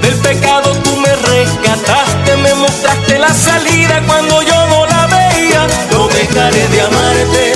Del 0.00 0.14
pecado 0.16 0.72
tú 0.82 0.96
me 0.96 1.12
rescataste, 1.14 2.36
me 2.36 2.54
mostraste 2.54 3.18
la 3.18 3.32
salida 3.32 4.02
cuando 4.06 4.42
yo 4.42 4.66
no 4.68 4.86
la 4.86 5.06
veía. 5.06 5.66
No 5.90 6.08
dejaré 6.08 6.68
de 6.68 6.80
amarte, 6.80 7.52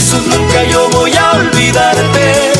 Jesús 0.00 0.26
nunca 0.28 0.64
yo 0.64 0.88
voy 0.92 1.12
a 1.12 1.32
olvidarte. 1.32 2.52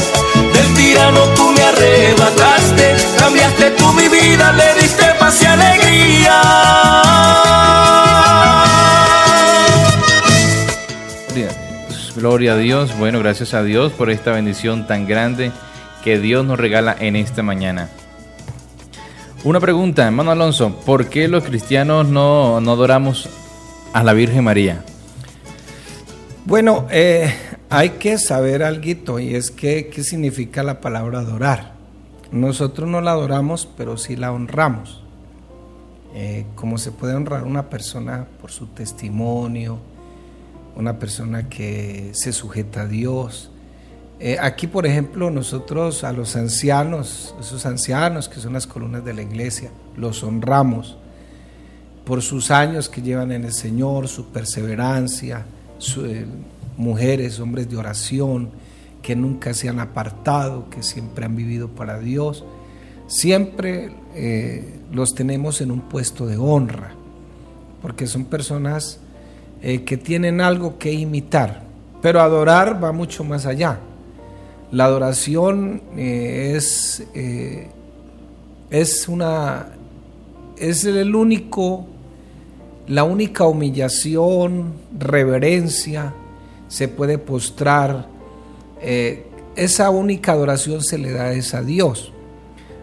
Del 0.53 0.74
tirano 0.74 1.20
tú 1.35 1.50
me 1.53 1.62
arrebataste, 1.62 2.96
cambiaste 3.18 3.70
tú 3.79 3.90
mi 3.94 4.09
vida, 4.09 4.53
le 4.53 4.74
diste 4.83 5.05
paz 5.18 5.42
y 5.42 5.46
alegría. 5.46 6.42
Gloria 12.14 12.53
a 12.53 12.57
Dios. 12.57 12.98
Bueno, 12.98 13.20
gracias 13.20 13.55
a 13.55 13.62
Dios 13.62 13.92
por 13.92 14.11
esta 14.11 14.33
bendición 14.33 14.87
tan 14.87 15.07
grande 15.07 15.50
que 16.05 16.18
Dios 16.18 16.44
nos 16.44 16.59
regala 16.59 16.94
en 16.98 17.16
esta 17.16 17.42
mañana. 17.42 17.88
Una 19.44 19.61
pregunta, 19.61 20.05
hermano 20.05 20.31
Alonso, 20.31 20.76
¿por 20.85 21.09
qué 21.09 21.26
los 21.26 21.44
cristianos 21.44 22.07
no, 22.07 22.61
no 22.61 22.72
adoramos 22.72 23.31
a 23.94 24.05
la 24.05 24.12
Virgen 24.12 24.44
María? 24.44 24.85
Bueno, 26.46 26.87
eh, 26.90 27.33
hay 27.68 27.90
que 27.90 28.16
saber 28.16 28.62
algo 28.62 29.20
y 29.20 29.35
es 29.35 29.50
que 29.50 29.88
qué 29.88 30.03
significa 30.03 30.62
la 30.62 30.81
palabra 30.81 31.20
adorar. 31.20 31.74
Nosotros 32.33 32.88
no 32.88 33.03
la 33.03 33.12
adoramos, 33.12 33.68
pero 33.76 33.98
sí 33.98 34.16
la 34.16 34.33
honramos. 34.33 35.03
Eh, 36.14 36.46
como 36.55 36.79
se 36.79 36.92
puede 36.92 37.14
honrar 37.14 37.44
una 37.44 37.68
persona 37.68 38.26
por 38.40 38.50
su 38.50 38.68
testimonio, 38.68 39.79
una 40.76 40.98
persona 40.98 41.48
que 41.48 42.11
se 42.14 42.33
sujeta 42.33 42.83
a 42.83 42.87
Dios. 42.87 43.50
Eh, 44.18 44.38
aquí, 44.40 44.66
por 44.66 44.87
ejemplo, 44.87 45.31
nosotros 45.31 46.05
a 46.05 46.12
los 46.12 46.37
ancianos, 46.37 47.35
esos 47.38 47.66
ancianos 47.66 48.31
que 48.31 48.40
son 48.40 48.55
las 48.55 48.66
columnas 48.66 49.05
de 49.05 49.12
la 49.12 49.22
iglesia, 49.22 49.70
los 49.94 50.22
honramos 50.22 50.96
por 52.05 52.22
sus 52.22 52.50
años 52.50 52.88
que 52.88 53.03
llevan 53.03 53.31
en 53.31 53.44
el 53.44 53.53
Señor, 53.53 54.09
su 54.09 54.26
perseverancia, 54.33 55.44
mujeres, 56.77 57.40
hombres 57.40 57.69
de 57.69 57.77
oración, 57.77 58.51
que 59.03 59.16
nunca 59.16 59.55
se 59.55 59.69
han 59.69 59.81
apartado, 59.81 60.69
que 60.71 60.83
siempre 60.83 61.25
han 61.25 61.37
vivido 61.37 61.69
para 61.69 61.99
Dios. 61.99 62.45
Siempre 63.07 63.93
eh, 64.14 64.81
los 64.93 65.14
tenemos 65.14 65.61
en 65.61 65.71
un 65.71 65.81
puesto 65.81 66.27
de 66.27 66.37
honra, 66.37 66.93
porque 67.83 68.07
son 68.07 68.25
personas 68.27 69.01
eh, 69.62 69.85
que 69.85 69.97
tienen 69.97 70.40
algo 70.40 70.79
que 70.79 70.93
imitar, 70.93 71.62
pero 72.01 72.21
adorar 72.21 72.83
va 72.83 72.93
mucho 72.93 73.25
más 73.25 73.47
allá. 73.47 73.79
La 74.73 74.85
adoración 74.85 75.83
eh, 75.97 76.55
es, 76.57 77.03
eh, 77.14 77.69
es 78.71 79.09
una 79.09 79.66
es 80.57 80.85
el 80.85 81.14
único 81.14 81.87
la 82.87 83.05
única 83.05 83.45
humillación, 83.45 84.73
reverencia, 84.99 86.12
se 86.69 86.88
puede 86.88 87.19
postrar. 87.19 88.07
eh, 88.83 89.27
esa 89.57 89.90
única 89.90 90.33
adoración 90.33 90.81
se 90.83 90.97
le 90.97 91.12
da 91.12 91.33
es 91.33 91.55
a 91.55 91.62
Dios. 91.62 92.12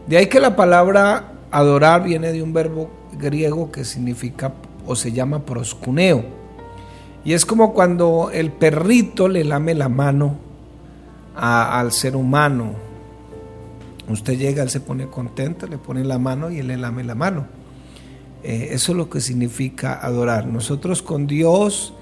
De 0.06 0.18
ahí 0.18 0.28
que 0.28 0.40
la 0.40 0.56
palabra 0.56 1.32
adorar 1.50 2.04
viene 2.04 2.32
de 2.32 2.44
un 2.44 2.54
verbo 2.54 2.90
griego 3.18 3.72
que 3.72 3.84
significa 3.84 4.54
o 4.86 4.96
se 4.96 5.12
llama 5.12 5.44
proscuneo. 5.44 6.24
Y 7.26 7.34
es 7.34 7.46
como 7.46 7.74
cuando 7.74 8.30
el 8.32 8.52
perrito 8.52 9.28
le 9.28 9.44
lame 9.44 9.74
la 9.74 9.90
mano 9.90 10.36
al 11.36 11.92
ser 11.92 12.16
humano. 12.16 12.74
Usted 14.08 14.38
llega, 14.38 14.64
él 14.64 14.70
se 14.70 14.80
pone 14.80 15.08
contento, 15.08 15.68
le 15.68 15.78
pone 15.78 16.04
la 16.04 16.18
mano 16.20 16.50
y 16.50 16.60
él 16.60 16.68
le 16.68 16.78
lame 16.78 17.04
la 17.04 17.16
mano. 17.16 17.48
Eh, 18.44 18.70
eso 18.72 18.92
es 18.92 18.98
lo 18.98 19.10
que 19.10 19.20
significa 19.22 19.94
adorar. 19.94 20.46
Nosotros 20.48 21.02
con 21.02 21.28
Dios, 21.28 21.94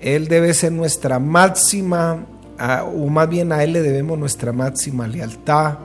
Él 0.00 0.28
debe 0.28 0.52
ser 0.54 0.72
nuestra 0.72 1.18
máxima, 1.18 2.26
a- 2.58 2.84
o 2.84 3.06
más 3.08 3.28
bien 3.28 3.52
a 3.52 3.62
Él 3.64 3.72
le 3.72 3.82
debemos 3.82 4.18
nuestra 4.18 4.52
máxima 4.52 5.06
lealtad, 5.08 5.78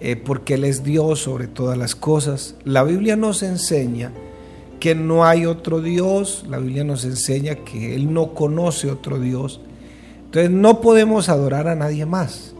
eh, 0.00 0.16
porque 0.16 0.54
Él 0.54 0.64
es 0.64 0.82
Dios 0.84 1.20
sobre 1.20 1.46
todas 1.46 1.76
las 1.78 1.94
cosas. 1.94 2.56
La 2.64 2.82
Biblia 2.84 3.16
nos 3.16 3.42
enseña 3.42 4.12
que 4.80 4.94
no 4.94 5.24
hay 5.24 5.46
otro 5.46 5.80
Dios, 5.80 6.44
la 6.48 6.58
Biblia 6.58 6.82
nos 6.84 7.04
enseña 7.04 7.54
que 7.56 7.94
Él 7.94 8.12
no 8.12 8.34
conoce 8.34 8.90
otro 8.90 9.18
Dios. 9.20 9.60
Entonces 10.24 10.50
no 10.50 10.80
podemos 10.80 11.28
adorar 11.28 11.68
a 11.68 11.74
nadie 11.74 12.06
más. 12.06 12.54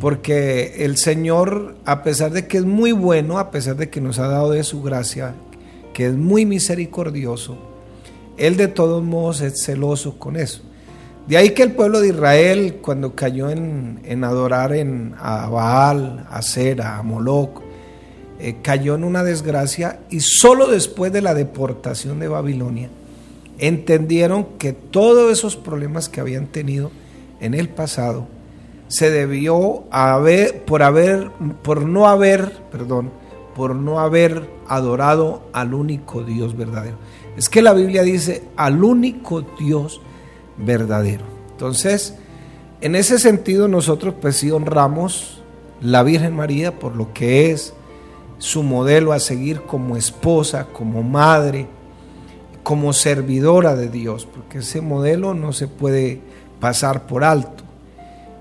Porque 0.00 0.84
el 0.86 0.96
Señor, 0.96 1.76
a 1.84 2.02
pesar 2.02 2.30
de 2.32 2.46
que 2.46 2.56
es 2.56 2.64
muy 2.64 2.92
bueno, 2.92 3.38
a 3.38 3.50
pesar 3.50 3.76
de 3.76 3.90
que 3.90 4.00
nos 4.00 4.18
ha 4.18 4.26
dado 4.26 4.50
de 4.52 4.64
su 4.64 4.82
gracia, 4.82 5.34
que 5.96 6.08
es 6.08 6.14
muy 6.14 6.44
misericordioso, 6.44 7.56
Él 8.36 8.58
de 8.58 8.68
todos 8.68 9.02
modos 9.02 9.40
es 9.40 9.64
celoso 9.64 10.18
con 10.18 10.36
eso. 10.36 10.60
De 11.26 11.38
ahí 11.38 11.54
que 11.54 11.62
el 11.62 11.72
pueblo 11.72 12.02
de 12.02 12.08
Israel, 12.08 12.80
cuando 12.82 13.14
cayó 13.14 13.48
en, 13.48 14.00
en 14.04 14.22
adorar 14.22 14.74
en, 14.74 15.14
a 15.18 15.48
Baal, 15.48 16.26
a 16.28 16.42
Sera, 16.42 16.98
a 16.98 17.02
Moloch, 17.02 17.62
eh, 18.38 18.56
cayó 18.60 18.94
en 18.94 19.04
una 19.04 19.24
desgracia 19.24 20.00
y 20.10 20.20
solo 20.20 20.66
después 20.66 21.14
de 21.14 21.22
la 21.22 21.32
deportación 21.32 22.18
de 22.18 22.28
Babilonia 22.28 22.90
entendieron 23.58 24.44
que 24.58 24.74
todos 24.74 25.32
esos 25.32 25.56
problemas 25.56 26.10
que 26.10 26.20
habían 26.20 26.46
tenido 26.48 26.90
en 27.40 27.54
el 27.54 27.70
pasado 27.70 28.26
se 28.88 29.10
debió 29.10 29.84
a 29.90 30.12
haber 30.12 30.62
por 30.66 30.82
haber 30.82 31.30
por 31.62 31.86
no 31.86 32.06
haber, 32.06 32.52
perdón, 32.70 33.12
por 33.56 33.74
no 33.74 34.00
haber 34.00 34.50
adorado 34.68 35.48
al 35.54 35.72
único 35.72 36.22
Dios 36.22 36.54
verdadero. 36.58 36.98
Es 37.38 37.48
que 37.48 37.62
la 37.62 37.72
Biblia 37.72 38.02
dice 38.02 38.44
al 38.54 38.84
único 38.84 39.40
Dios 39.58 40.02
verdadero. 40.58 41.24
Entonces, 41.52 42.14
en 42.82 42.94
ese 42.94 43.18
sentido 43.18 43.66
nosotros 43.66 44.14
pues 44.20 44.36
sí 44.36 44.50
honramos 44.50 45.42
la 45.80 46.02
Virgen 46.02 46.36
María 46.36 46.78
por 46.78 46.96
lo 46.96 47.14
que 47.14 47.50
es 47.50 47.72
su 48.36 48.62
modelo 48.62 49.14
a 49.14 49.20
seguir 49.20 49.62
como 49.62 49.96
esposa, 49.96 50.66
como 50.70 51.02
madre, 51.02 51.66
como 52.62 52.92
servidora 52.92 53.74
de 53.74 53.88
Dios, 53.88 54.26
porque 54.26 54.58
ese 54.58 54.82
modelo 54.82 55.32
no 55.32 55.54
se 55.54 55.66
puede 55.66 56.20
pasar 56.60 57.06
por 57.06 57.24
alto. 57.24 57.64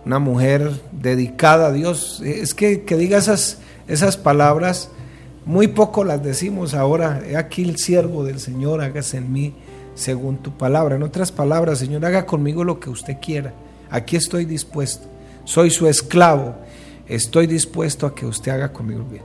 Una 0.06 0.19
mujer 0.19 0.82
dedicada 0.91 1.67
a 1.67 1.71
Dios, 1.71 2.21
es 2.25 2.54
que, 2.54 2.84
que 2.84 2.97
diga 2.97 3.17
esas, 3.17 3.60
esas 3.88 4.17
palabras, 4.17 4.89
muy 5.45 5.67
poco 5.67 6.03
las 6.03 6.23
decimos 6.23 6.73
ahora, 6.73 7.21
he 7.25 7.38
aquí 7.38 7.63
el 7.63 7.77
siervo 7.77 8.23
del 8.23 8.39
Señor, 8.39 8.81
hágase 8.81 9.17
en 9.17 9.31
mí 9.31 9.53
según 9.93 10.38
tu 10.38 10.51
palabra. 10.51 10.95
En 10.95 11.03
otras 11.03 11.31
palabras, 11.31 11.79
Señor, 11.79 12.05
haga 12.05 12.25
conmigo 12.25 12.63
lo 12.63 12.79
que 12.79 12.89
usted 12.89 13.17
quiera. 13.21 13.53
Aquí 13.89 14.15
estoy 14.15 14.45
dispuesto. 14.45 15.08
Soy 15.43 15.69
su 15.69 15.88
esclavo. 15.88 16.55
estoy 17.08 17.45
dispuesto 17.45 18.08
a 18.08 18.15
que 18.15 18.25
usted 18.25 18.51
haga 18.51 18.73
conmigo 18.73 19.05
bien. 19.10 19.23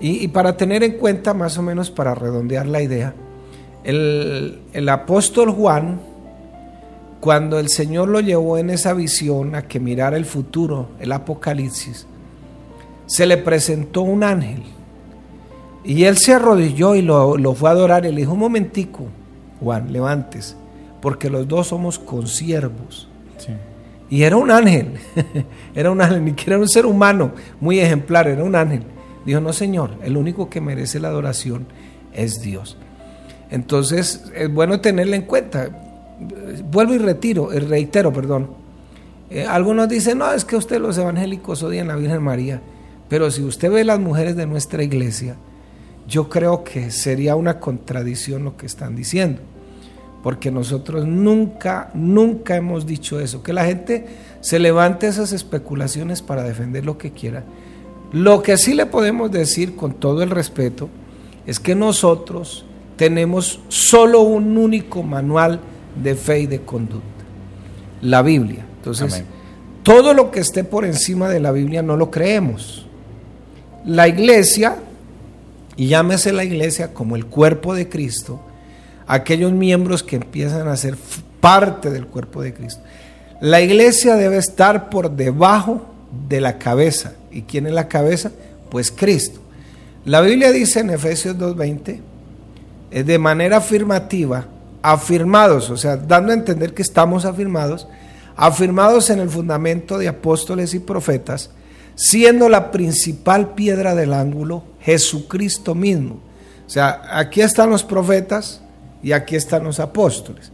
Y, 0.00 0.28
para 0.28 0.56
tener 0.56 0.82
en 0.82 0.92
cuenta, 0.92 1.34
más 1.34 1.58
o 1.58 1.62
menos 1.62 1.90
para 1.90 2.14
redondear 2.14 2.66
la 2.66 2.80
idea, 2.80 3.12
el, 3.84 4.60
el 4.72 4.88
apóstol 4.88 5.50
Juan, 5.50 6.00
cuando 7.20 7.58
el 7.58 7.68
Señor 7.68 8.08
lo 8.08 8.20
llevó 8.20 8.56
en 8.56 8.70
esa 8.70 8.94
visión 8.94 9.54
a 9.54 9.62
que 9.62 9.80
mirara 9.80 10.16
el 10.16 10.24
futuro, 10.24 10.90
el 11.00 11.12
apocalipsis, 11.12 12.06
se 13.06 13.26
le 13.26 13.36
presentó 13.36 14.02
un 14.02 14.22
ángel. 14.22 14.62
Y 15.84 16.04
él 16.04 16.18
se 16.18 16.34
arrodilló 16.34 16.94
y 16.94 17.02
lo, 17.02 17.36
lo 17.36 17.54
fue 17.54 17.70
a 17.70 17.72
adorar. 17.72 18.04
Y 18.04 18.12
le 18.12 18.20
dijo, 18.20 18.32
un 18.32 18.40
momentico, 18.40 19.06
Juan, 19.60 19.92
levantes, 19.92 20.56
porque 21.00 21.30
los 21.30 21.48
dos 21.48 21.68
somos 21.68 21.98
consiervos. 21.98 23.08
Y 24.10 24.24
era 24.24 24.36
un 24.36 24.50
ángel, 24.50 24.94
era 25.74 25.90
un 25.90 26.00
ángel, 26.00 26.24
ni 26.24 26.32
que 26.32 26.50
era 26.50 26.58
un 26.58 26.68
ser 26.68 26.84
humano 26.84 27.30
muy 27.60 27.78
ejemplar, 27.78 28.26
era 28.26 28.42
un 28.42 28.56
ángel. 28.56 28.82
Dijo, 29.24 29.40
no 29.40 29.52
Señor, 29.52 29.92
el 30.02 30.16
único 30.16 30.50
que 30.50 30.60
merece 30.60 30.98
la 30.98 31.08
adoración 31.08 31.66
es 32.12 32.40
Dios. 32.40 32.76
Entonces, 33.50 34.30
es 34.34 34.52
bueno 34.52 34.80
tenerla 34.80 35.14
en 35.14 35.22
cuenta. 35.22 35.68
Vuelvo 36.70 36.94
y 36.94 36.98
retiro, 36.98 37.52
eh, 37.52 37.60
reitero, 37.60 38.12
perdón. 38.12 38.50
Eh, 39.30 39.46
algunos 39.46 39.88
dicen, 39.88 40.18
no, 40.18 40.32
es 40.32 40.44
que 40.44 40.56
usted 40.56 40.80
los 40.80 40.98
evangélicos 40.98 41.62
odian 41.62 41.88
a 41.90 41.94
la 41.94 42.00
Virgen 42.00 42.22
María. 42.22 42.60
Pero 43.08 43.30
si 43.30 43.42
usted 43.42 43.70
ve 43.70 43.84
las 43.84 44.00
mujeres 44.00 44.34
de 44.34 44.46
nuestra 44.46 44.82
iglesia, 44.82 45.36
yo 46.10 46.28
creo 46.28 46.62
que 46.64 46.90
sería 46.90 47.36
una 47.36 47.60
contradicción 47.60 48.44
lo 48.44 48.56
que 48.58 48.66
están 48.66 48.96
diciendo 48.96 49.40
porque 50.22 50.50
nosotros 50.50 51.06
nunca, 51.06 51.90
nunca 51.94 52.56
hemos 52.56 52.86
dicho 52.86 53.20
eso, 53.20 53.42
que 53.42 53.52
la 53.52 53.64
gente 53.64 54.06
se 54.40 54.58
levante 54.58 55.06
esas 55.06 55.32
especulaciones 55.32 56.20
para 56.20 56.42
defender 56.42 56.84
lo 56.84 56.98
que 56.98 57.12
quiera. 57.12 57.44
Lo 58.12 58.42
que 58.42 58.56
sí 58.58 58.74
le 58.74 58.86
podemos 58.86 59.30
decir 59.30 59.76
con 59.76 59.94
todo 59.94 60.22
el 60.22 60.30
respeto 60.30 60.88
es 61.46 61.58
que 61.58 61.74
nosotros 61.74 62.64
tenemos 62.96 63.60
solo 63.68 64.20
un 64.20 64.58
único 64.58 65.02
manual 65.02 65.60
de 66.02 66.14
fe 66.14 66.40
y 66.40 66.46
de 66.46 66.60
conducta, 66.60 67.24
la 68.02 68.20
Biblia. 68.20 68.66
Entonces, 68.76 69.24
todo 69.82 70.12
lo 70.12 70.30
que 70.30 70.40
esté 70.40 70.64
por 70.64 70.84
encima 70.84 71.28
de 71.30 71.40
la 71.40 71.50
Biblia 71.52 71.82
no 71.82 71.96
lo 71.96 72.10
creemos. 72.10 72.86
La 73.86 74.06
iglesia, 74.06 74.76
y 75.80 75.86
llámese 75.86 76.34
la 76.34 76.44
iglesia 76.44 76.92
como 76.92 77.16
el 77.16 77.24
cuerpo 77.24 77.74
de 77.74 77.88
Cristo, 77.88 78.38
aquellos 79.06 79.50
miembros 79.52 80.02
que 80.02 80.16
empiezan 80.16 80.68
a 80.68 80.76
ser 80.76 80.94
parte 81.40 81.88
del 81.88 82.06
cuerpo 82.06 82.42
de 82.42 82.52
Cristo. 82.52 82.82
La 83.40 83.62
iglesia 83.62 84.16
debe 84.16 84.36
estar 84.36 84.90
por 84.90 85.10
debajo 85.12 85.86
de 86.28 86.42
la 86.42 86.58
cabeza. 86.58 87.14
¿Y 87.30 87.44
quién 87.44 87.66
es 87.66 87.72
la 87.72 87.88
cabeza? 87.88 88.30
Pues 88.68 88.90
Cristo. 88.90 89.40
La 90.04 90.20
Biblia 90.20 90.52
dice 90.52 90.80
en 90.80 90.90
Efesios 90.90 91.38
2.20, 91.38 92.00
eh, 92.90 93.02
de 93.02 93.18
manera 93.18 93.56
afirmativa, 93.56 94.48
afirmados, 94.82 95.70
o 95.70 95.78
sea, 95.78 95.96
dando 95.96 96.32
a 96.32 96.34
entender 96.34 96.74
que 96.74 96.82
estamos 96.82 97.24
afirmados, 97.24 97.88
afirmados 98.36 99.08
en 99.08 99.18
el 99.18 99.30
fundamento 99.30 99.96
de 99.96 100.08
apóstoles 100.08 100.74
y 100.74 100.78
profetas, 100.78 101.48
siendo 102.00 102.48
la 102.48 102.70
principal 102.70 103.54
piedra 103.54 103.94
del 103.94 104.14
ángulo 104.14 104.64
Jesucristo 104.80 105.74
mismo. 105.74 106.20
O 106.66 106.70
sea, 106.70 107.02
aquí 107.10 107.42
están 107.42 107.68
los 107.68 107.84
profetas, 107.84 108.62
y 109.02 109.12
aquí 109.12 109.36
están 109.36 109.64
los 109.64 109.80
apóstoles. 109.80 110.50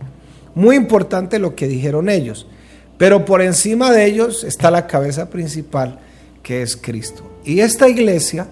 Muy 0.54 0.76
importante 0.76 1.38
lo 1.38 1.54
que 1.54 1.68
dijeron 1.68 2.08
ellos, 2.08 2.46
pero 2.98 3.24
por 3.24 3.42
encima 3.42 3.92
de 3.92 4.06
ellos 4.06 4.44
está 4.44 4.70
la 4.70 4.86
cabeza 4.86 5.28
principal, 5.30 5.98
que 6.42 6.62
es 6.62 6.76
Cristo. 6.76 7.30
Y 7.44 7.60
esta 7.60 7.88
iglesia 7.88 8.46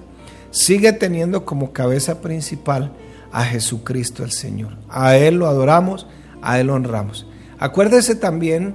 sigue 0.50 0.92
teniendo 0.92 1.44
como 1.44 1.72
cabeza 1.72 2.20
principal 2.20 2.92
a 3.32 3.44
Jesucristo 3.44 4.22
el 4.22 4.32
Señor. 4.32 4.76
A 4.88 5.16
Él 5.16 5.36
lo 5.36 5.46
adoramos, 5.46 6.06
a 6.42 6.60
Él 6.60 6.70
honramos. 6.70 7.26
Acuérdese 7.58 8.14
también 8.14 8.74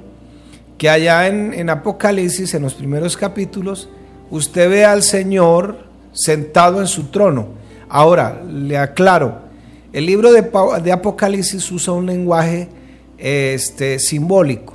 que 0.78 0.90
allá 0.90 1.28
en, 1.28 1.54
en 1.54 1.70
Apocalipsis, 1.70 2.54
en 2.54 2.64
los 2.64 2.74
primeros 2.74 3.16
capítulos, 3.16 3.90
usted 4.30 4.70
ve 4.70 4.86
al 4.86 5.04
Señor 5.04 5.80
sentado 6.12 6.82
en 6.82 6.88
su 6.88 7.06
trono. 7.06 7.50
Ahora, 7.90 8.42
le 8.48 8.78
aclaro, 8.78 9.50
el 9.92 10.06
libro 10.06 10.32
de, 10.32 10.92
Apocalipsis 10.92 11.72
usa 11.72 11.94
un 11.94 12.06
lenguaje 12.06 12.70
este, 13.18 13.98
simbólico, 13.98 14.74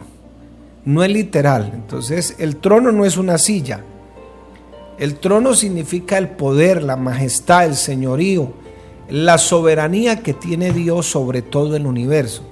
no 0.84 1.04
es 1.04 1.10
literal. 1.10 1.70
Entonces, 1.72 2.34
el 2.38 2.56
trono 2.56 2.90
no 2.90 3.04
es 3.04 3.16
una 3.16 3.38
silla. 3.38 3.84
El 4.98 5.16
trono 5.16 5.54
significa 5.54 6.18
el 6.18 6.30
poder, 6.30 6.82
la 6.82 6.96
majestad, 6.96 7.64
el 7.64 7.76
señorío, 7.76 8.52
la 9.08 9.38
soberanía 9.38 10.22
que 10.22 10.34
tiene 10.34 10.72
Dios 10.72 11.06
sobre 11.06 11.42
todo 11.42 11.76
el 11.76 11.86
universo. 11.86 12.42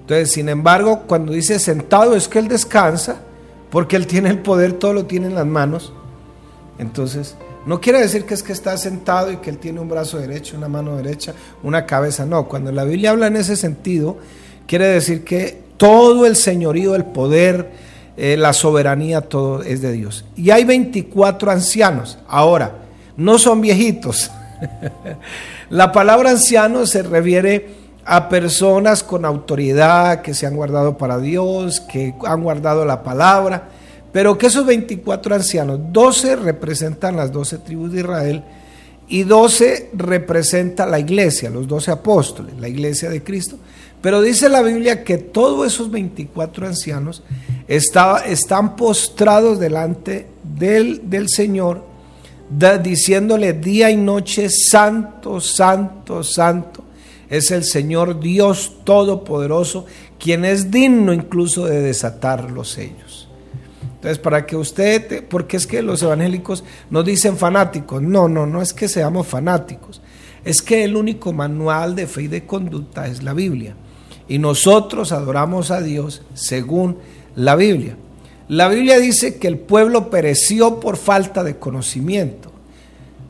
Entonces, 0.00 0.32
sin 0.32 0.48
embargo, 0.48 1.04
cuando 1.06 1.32
dice 1.32 1.58
sentado 1.58 2.14
es 2.14 2.28
que 2.28 2.38
Él 2.38 2.48
descansa, 2.48 3.20
porque 3.70 3.96
Él 3.96 4.06
tiene 4.06 4.30
el 4.30 4.40
poder, 4.40 4.74
todo 4.74 4.92
lo 4.92 5.06
tiene 5.06 5.28
en 5.28 5.34
las 5.34 5.46
manos. 5.46 5.92
Entonces, 6.82 7.36
no 7.64 7.80
quiere 7.80 8.00
decir 8.00 8.24
que 8.24 8.34
es 8.34 8.42
que 8.42 8.52
está 8.52 8.76
sentado 8.76 9.30
y 9.30 9.36
que 9.36 9.48
él 9.48 9.58
tiene 9.58 9.80
un 9.80 9.88
brazo 9.88 10.18
derecho, 10.18 10.56
una 10.56 10.68
mano 10.68 10.96
derecha, 10.96 11.32
una 11.62 11.86
cabeza. 11.86 12.26
No, 12.26 12.48
cuando 12.48 12.72
la 12.72 12.84
Biblia 12.84 13.10
habla 13.10 13.28
en 13.28 13.36
ese 13.36 13.56
sentido, 13.56 14.18
quiere 14.66 14.86
decir 14.86 15.24
que 15.24 15.62
todo 15.76 16.26
el 16.26 16.34
señorío, 16.36 16.96
el 16.96 17.04
poder, 17.04 17.70
eh, 18.16 18.36
la 18.36 18.52
soberanía, 18.52 19.22
todo 19.22 19.62
es 19.62 19.80
de 19.80 19.92
Dios. 19.92 20.24
Y 20.36 20.50
hay 20.50 20.64
24 20.64 21.52
ancianos. 21.52 22.18
Ahora, 22.28 22.78
no 23.16 23.38
son 23.38 23.60
viejitos. 23.60 24.30
la 25.70 25.92
palabra 25.92 26.30
anciano 26.30 26.84
se 26.84 27.04
refiere 27.04 27.82
a 28.04 28.28
personas 28.28 29.04
con 29.04 29.24
autoridad 29.24 30.22
que 30.22 30.34
se 30.34 30.46
han 30.46 30.56
guardado 30.56 30.98
para 30.98 31.18
Dios, 31.18 31.80
que 31.80 32.12
han 32.26 32.42
guardado 32.42 32.84
la 32.84 33.04
palabra 33.04 33.68
pero 34.12 34.36
que 34.36 34.46
esos 34.46 34.66
24 34.66 35.34
ancianos, 35.34 35.80
12 35.90 36.36
representan 36.36 37.16
las 37.16 37.32
12 37.32 37.58
tribus 37.58 37.92
de 37.92 38.00
Israel 38.00 38.44
y 39.08 39.24
12 39.24 39.90
representa 39.94 40.86
la 40.86 40.98
iglesia, 40.98 41.50
los 41.50 41.66
12 41.66 41.90
apóstoles, 41.90 42.54
la 42.58 42.68
iglesia 42.68 43.08
de 43.08 43.22
Cristo. 43.22 43.56
Pero 44.02 44.20
dice 44.20 44.48
la 44.48 44.62
Biblia 44.62 45.04
que 45.04 45.16
todos 45.16 45.66
esos 45.66 45.90
24 45.90 46.66
ancianos 46.66 47.22
están 47.68 48.76
postrados 48.76 49.58
delante 49.58 50.26
del, 50.42 51.08
del 51.08 51.28
Señor, 51.28 51.84
diciéndole 52.82 53.54
día 53.54 53.90
y 53.90 53.96
noche, 53.96 54.50
santo, 54.50 55.40
santo, 55.40 56.22
santo, 56.22 56.84
es 57.30 57.50
el 57.50 57.64
Señor 57.64 58.20
Dios 58.20 58.78
Todopoderoso, 58.84 59.86
quien 60.18 60.44
es 60.44 60.70
digno 60.70 61.12
incluso 61.12 61.64
de 61.64 61.80
desatar 61.80 62.50
los 62.50 62.70
sellos. 62.70 63.11
Entonces, 64.02 64.18
para 64.18 64.44
que 64.44 64.56
usted, 64.56 65.26
porque 65.28 65.56
es 65.56 65.64
que 65.64 65.80
los 65.80 66.02
evangélicos 66.02 66.64
nos 66.90 67.04
dicen 67.04 67.36
fanáticos, 67.36 68.02
no, 68.02 68.28
no, 68.28 68.46
no 68.46 68.60
es 68.60 68.72
que 68.72 68.88
seamos 68.88 69.28
fanáticos, 69.28 70.02
es 70.44 70.60
que 70.60 70.82
el 70.82 70.96
único 70.96 71.32
manual 71.32 71.94
de 71.94 72.08
fe 72.08 72.22
y 72.22 72.26
de 72.26 72.44
conducta 72.44 73.06
es 73.06 73.22
la 73.22 73.32
Biblia. 73.32 73.76
Y 74.26 74.40
nosotros 74.40 75.12
adoramos 75.12 75.70
a 75.70 75.80
Dios 75.80 76.22
según 76.34 76.98
la 77.36 77.54
Biblia. 77.54 77.94
La 78.48 78.68
Biblia 78.68 78.98
dice 78.98 79.38
que 79.38 79.46
el 79.46 79.60
pueblo 79.60 80.10
pereció 80.10 80.80
por 80.80 80.96
falta 80.96 81.44
de 81.44 81.58
conocimiento. 81.58 82.50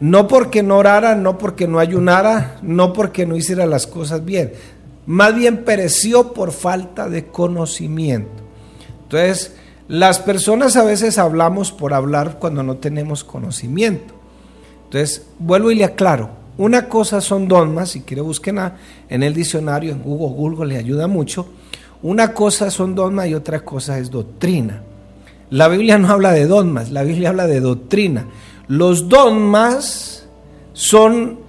No 0.01 0.27
porque 0.27 0.63
no 0.63 0.79
orara, 0.79 1.17
no 1.17 1.37
porque 1.37 1.69
no 1.69 1.81
ayunara, 1.81 2.57
no 2.63 2.95
porque 2.95 3.27
no 3.27 3.37
hiciera 3.37 3.67
las 3.67 3.87
cosas 3.87 4.25
bien. 4.25 4.55
Más 5.05 5.35
bien 5.35 5.65
pereció 5.65 6.33
por 6.33 6.51
falta 6.51 7.11
de 7.11 7.27
conocimiento. 7.27 8.43
Entonces, 9.03 9.55
las 9.93 10.21
personas 10.21 10.77
a 10.77 10.85
veces 10.85 11.19
hablamos 11.19 11.71
por 11.71 11.93
hablar 11.93 12.39
cuando 12.39 12.63
no 12.63 12.79
tenemos 12.79 13.25
conocimiento. 13.25 14.15
Entonces, 14.85 15.27
vuelvo 15.39 15.71
y 15.71 15.75
le 15.75 15.85
aclaro. 15.85 16.31
Una 16.57 16.89
cosa 16.89 17.21
son 17.21 17.47
dogmas, 17.47 17.91
si 17.91 18.01
quiere 18.01 18.23
busquen 18.23 18.59
en 19.11 19.23
el 19.23 19.35
diccionario, 19.35 19.93
en 19.93 20.03
Google, 20.03 20.35
Google 20.35 20.73
le 20.73 20.79
ayuda 20.79 21.09
mucho. 21.09 21.47
Una 22.01 22.33
cosa 22.33 22.71
son 22.71 22.95
dogmas 22.95 23.29
y 23.29 23.35
otra 23.35 23.67
cosa 23.67 23.99
es 23.99 24.11
doctrina. 24.11 24.83
La 25.51 25.69
Biblia 25.69 25.99
no 25.99 26.09
habla 26.09 26.33
de 26.33 26.47
dogmas, 26.47 26.91
la 26.91 27.03
Biblia 27.03 27.29
habla 27.29 27.47
de 27.47 27.61
doctrina. 27.61 28.29
Los 28.69 29.11
dogmas 29.11 30.27
son 30.73 31.41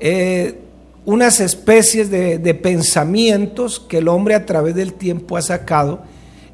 eh, 0.00 0.58
unas 1.04 1.38
especies 1.38 2.10
de 2.10 2.54
pensamientos 2.60 3.78
que 3.78 3.98
el 3.98 4.08
hombre 4.08 4.34
a 4.34 4.44
través 4.44 4.74
del 4.74 4.94
tiempo 4.94 5.36
ha 5.36 5.42
sacado 5.42 6.02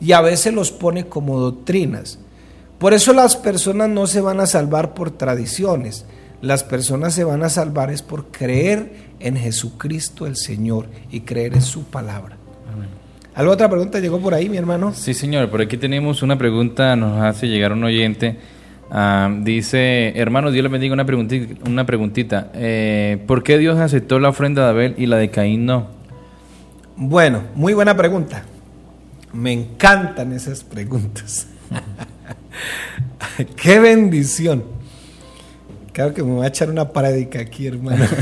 y 0.00 0.12
a 0.12 0.20
veces 0.20 0.54
los 0.54 0.70
pone 0.70 1.06
como 1.06 1.40
doctrinas. 1.40 2.18
Por 2.78 2.94
eso 2.94 3.12
las 3.12 3.36
personas 3.36 3.88
no 3.88 4.06
se 4.06 4.20
van 4.20 4.40
a 4.40 4.46
salvar 4.46 4.94
por 4.94 5.10
tradiciones, 5.10 6.06
las 6.40 6.62
personas 6.62 7.14
se 7.14 7.24
van 7.24 7.42
a 7.42 7.48
salvar 7.48 7.90
es 7.90 8.02
por 8.02 8.26
creer 8.26 8.92
en 9.18 9.36
Jesucristo 9.36 10.26
el 10.26 10.36
Señor 10.36 10.86
y 11.10 11.20
creer 11.20 11.54
en 11.54 11.62
su 11.62 11.84
palabra. 11.84 12.36
¿Alguna 13.34 13.54
otra 13.54 13.68
pregunta 13.68 14.00
llegó 14.00 14.20
por 14.20 14.34
ahí, 14.34 14.48
mi 14.48 14.56
hermano? 14.56 14.92
Sí, 14.94 15.14
señor, 15.14 15.48
por 15.48 15.60
aquí 15.60 15.76
tenemos 15.76 16.22
una 16.22 16.36
pregunta, 16.36 16.96
nos 16.96 17.20
hace 17.22 17.46
llegar 17.46 17.72
un 17.72 17.84
oyente 17.84 18.36
Ah, 18.90 19.30
dice, 19.42 20.14
hermanos, 20.16 20.52
Dios 20.52 20.62
les 20.62 20.72
bendiga 20.72 20.94
una 20.94 21.04
preguntita. 21.04 21.54
Una 21.68 21.84
preguntita. 21.84 22.50
Eh, 22.54 23.22
¿Por 23.26 23.42
qué 23.42 23.58
Dios 23.58 23.78
aceptó 23.78 24.18
la 24.18 24.30
ofrenda 24.30 24.64
de 24.64 24.68
Abel 24.70 24.94
y 24.96 25.06
la 25.06 25.16
de 25.16 25.30
Caín 25.30 25.66
no? 25.66 25.88
Bueno, 26.96 27.42
muy 27.54 27.74
buena 27.74 27.96
pregunta. 27.96 28.44
Me 29.32 29.52
encantan 29.52 30.32
esas 30.32 30.64
preguntas. 30.64 31.46
Qué 33.56 33.78
bendición. 33.78 34.64
Claro 35.92 36.14
que 36.14 36.22
me 36.22 36.32
voy 36.32 36.44
a 36.44 36.48
echar 36.48 36.70
una 36.70 36.92
parádica 36.92 37.40
aquí, 37.40 37.66
hermano. 37.66 38.04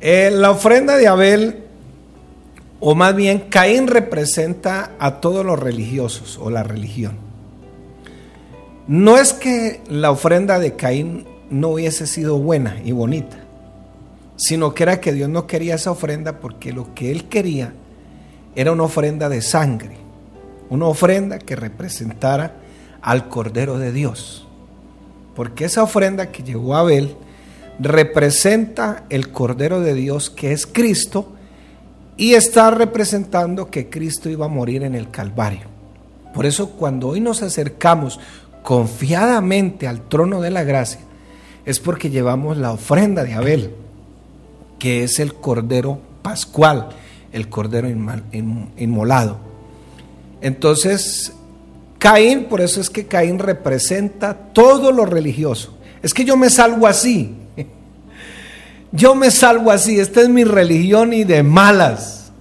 Eh, 0.00 0.30
la 0.32 0.52
ofrenda 0.52 0.96
de 0.96 1.08
Abel, 1.08 1.64
o 2.78 2.94
más 2.94 3.16
bien 3.16 3.46
Caín 3.50 3.88
representa 3.88 4.92
a 5.00 5.20
todos 5.20 5.44
los 5.44 5.58
religiosos 5.58 6.38
o 6.40 6.50
la 6.50 6.62
religión. 6.62 7.16
No 8.86 9.18
es 9.18 9.32
que 9.32 9.80
la 9.88 10.12
ofrenda 10.12 10.60
de 10.60 10.76
Caín 10.76 11.26
no 11.50 11.70
hubiese 11.70 12.06
sido 12.06 12.38
buena 12.38 12.76
y 12.84 12.92
bonita, 12.92 13.38
sino 14.36 14.72
que 14.72 14.84
era 14.84 15.00
que 15.00 15.12
Dios 15.12 15.28
no 15.28 15.48
quería 15.48 15.74
esa 15.74 15.90
ofrenda 15.90 16.38
porque 16.38 16.72
lo 16.72 16.94
que 16.94 17.10
él 17.10 17.24
quería 17.24 17.72
era 18.54 18.72
una 18.72 18.84
ofrenda 18.84 19.28
de 19.28 19.42
sangre, 19.42 19.96
una 20.70 20.86
ofrenda 20.86 21.38
que 21.38 21.56
representara 21.56 22.54
al 23.02 23.28
Cordero 23.28 23.78
de 23.78 23.92
Dios. 23.92 24.46
Porque 25.34 25.64
esa 25.64 25.82
ofrenda 25.82 26.32
que 26.32 26.42
llegó 26.42 26.74
a 26.74 26.80
Abel 26.80 27.16
representa 27.78 29.04
el 29.08 29.30
Cordero 29.30 29.80
de 29.80 29.94
Dios 29.94 30.30
que 30.30 30.52
es 30.52 30.66
Cristo 30.66 31.32
y 32.16 32.34
está 32.34 32.70
representando 32.70 33.70
que 33.70 33.88
Cristo 33.88 34.28
iba 34.28 34.46
a 34.46 34.48
morir 34.48 34.82
en 34.82 34.94
el 34.94 35.10
Calvario. 35.10 35.68
Por 36.34 36.46
eso 36.46 36.70
cuando 36.70 37.08
hoy 37.08 37.20
nos 37.20 37.42
acercamos 37.42 38.18
confiadamente 38.62 39.86
al 39.86 40.08
trono 40.08 40.40
de 40.40 40.50
la 40.50 40.64
gracia, 40.64 41.00
es 41.64 41.80
porque 41.80 42.10
llevamos 42.10 42.56
la 42.56 42.72
ofrenda 42.72 43.24
de 43.24 43.34
Abel, 43.34 43.74
que 44.78 45.04
es 45.04 45.20
el 45.20 45.34
Cordero 45.34 46.00
Pascual, 46.22 46.88
el 47.32 47.48
Cordero 47.48 47.88
inmolado. 47.88 49.38
Entonces, 50.40 51.32
Caín, 51.98 52.44
por 52.44 52.60
eso 52.60 52.80
es 52.80 52.90
que 52.90 53.06
Caín 53.06 53.38
representa 53.38 54.34
todo 54.34 54.92
lo 54.92 55.04
religioso. 55.04 55.78
Es 56.02 56.14
que 56.14 56.24
yo 56.24 56.36
me 56.36 56.50
salvo 56.50 56.86
así. 56.86 57.34
Yo 58.92 59.14
me 59.14 59.30
salvo 59.30 59.70
así. 59.70 60.00
Esta 60.00 60.22
es 60.22 60.30
mi 60.30 60.44
religión 60.44 61.12
y 61.12 61.24
de 61.24 61.42
malas. 61.42 62.32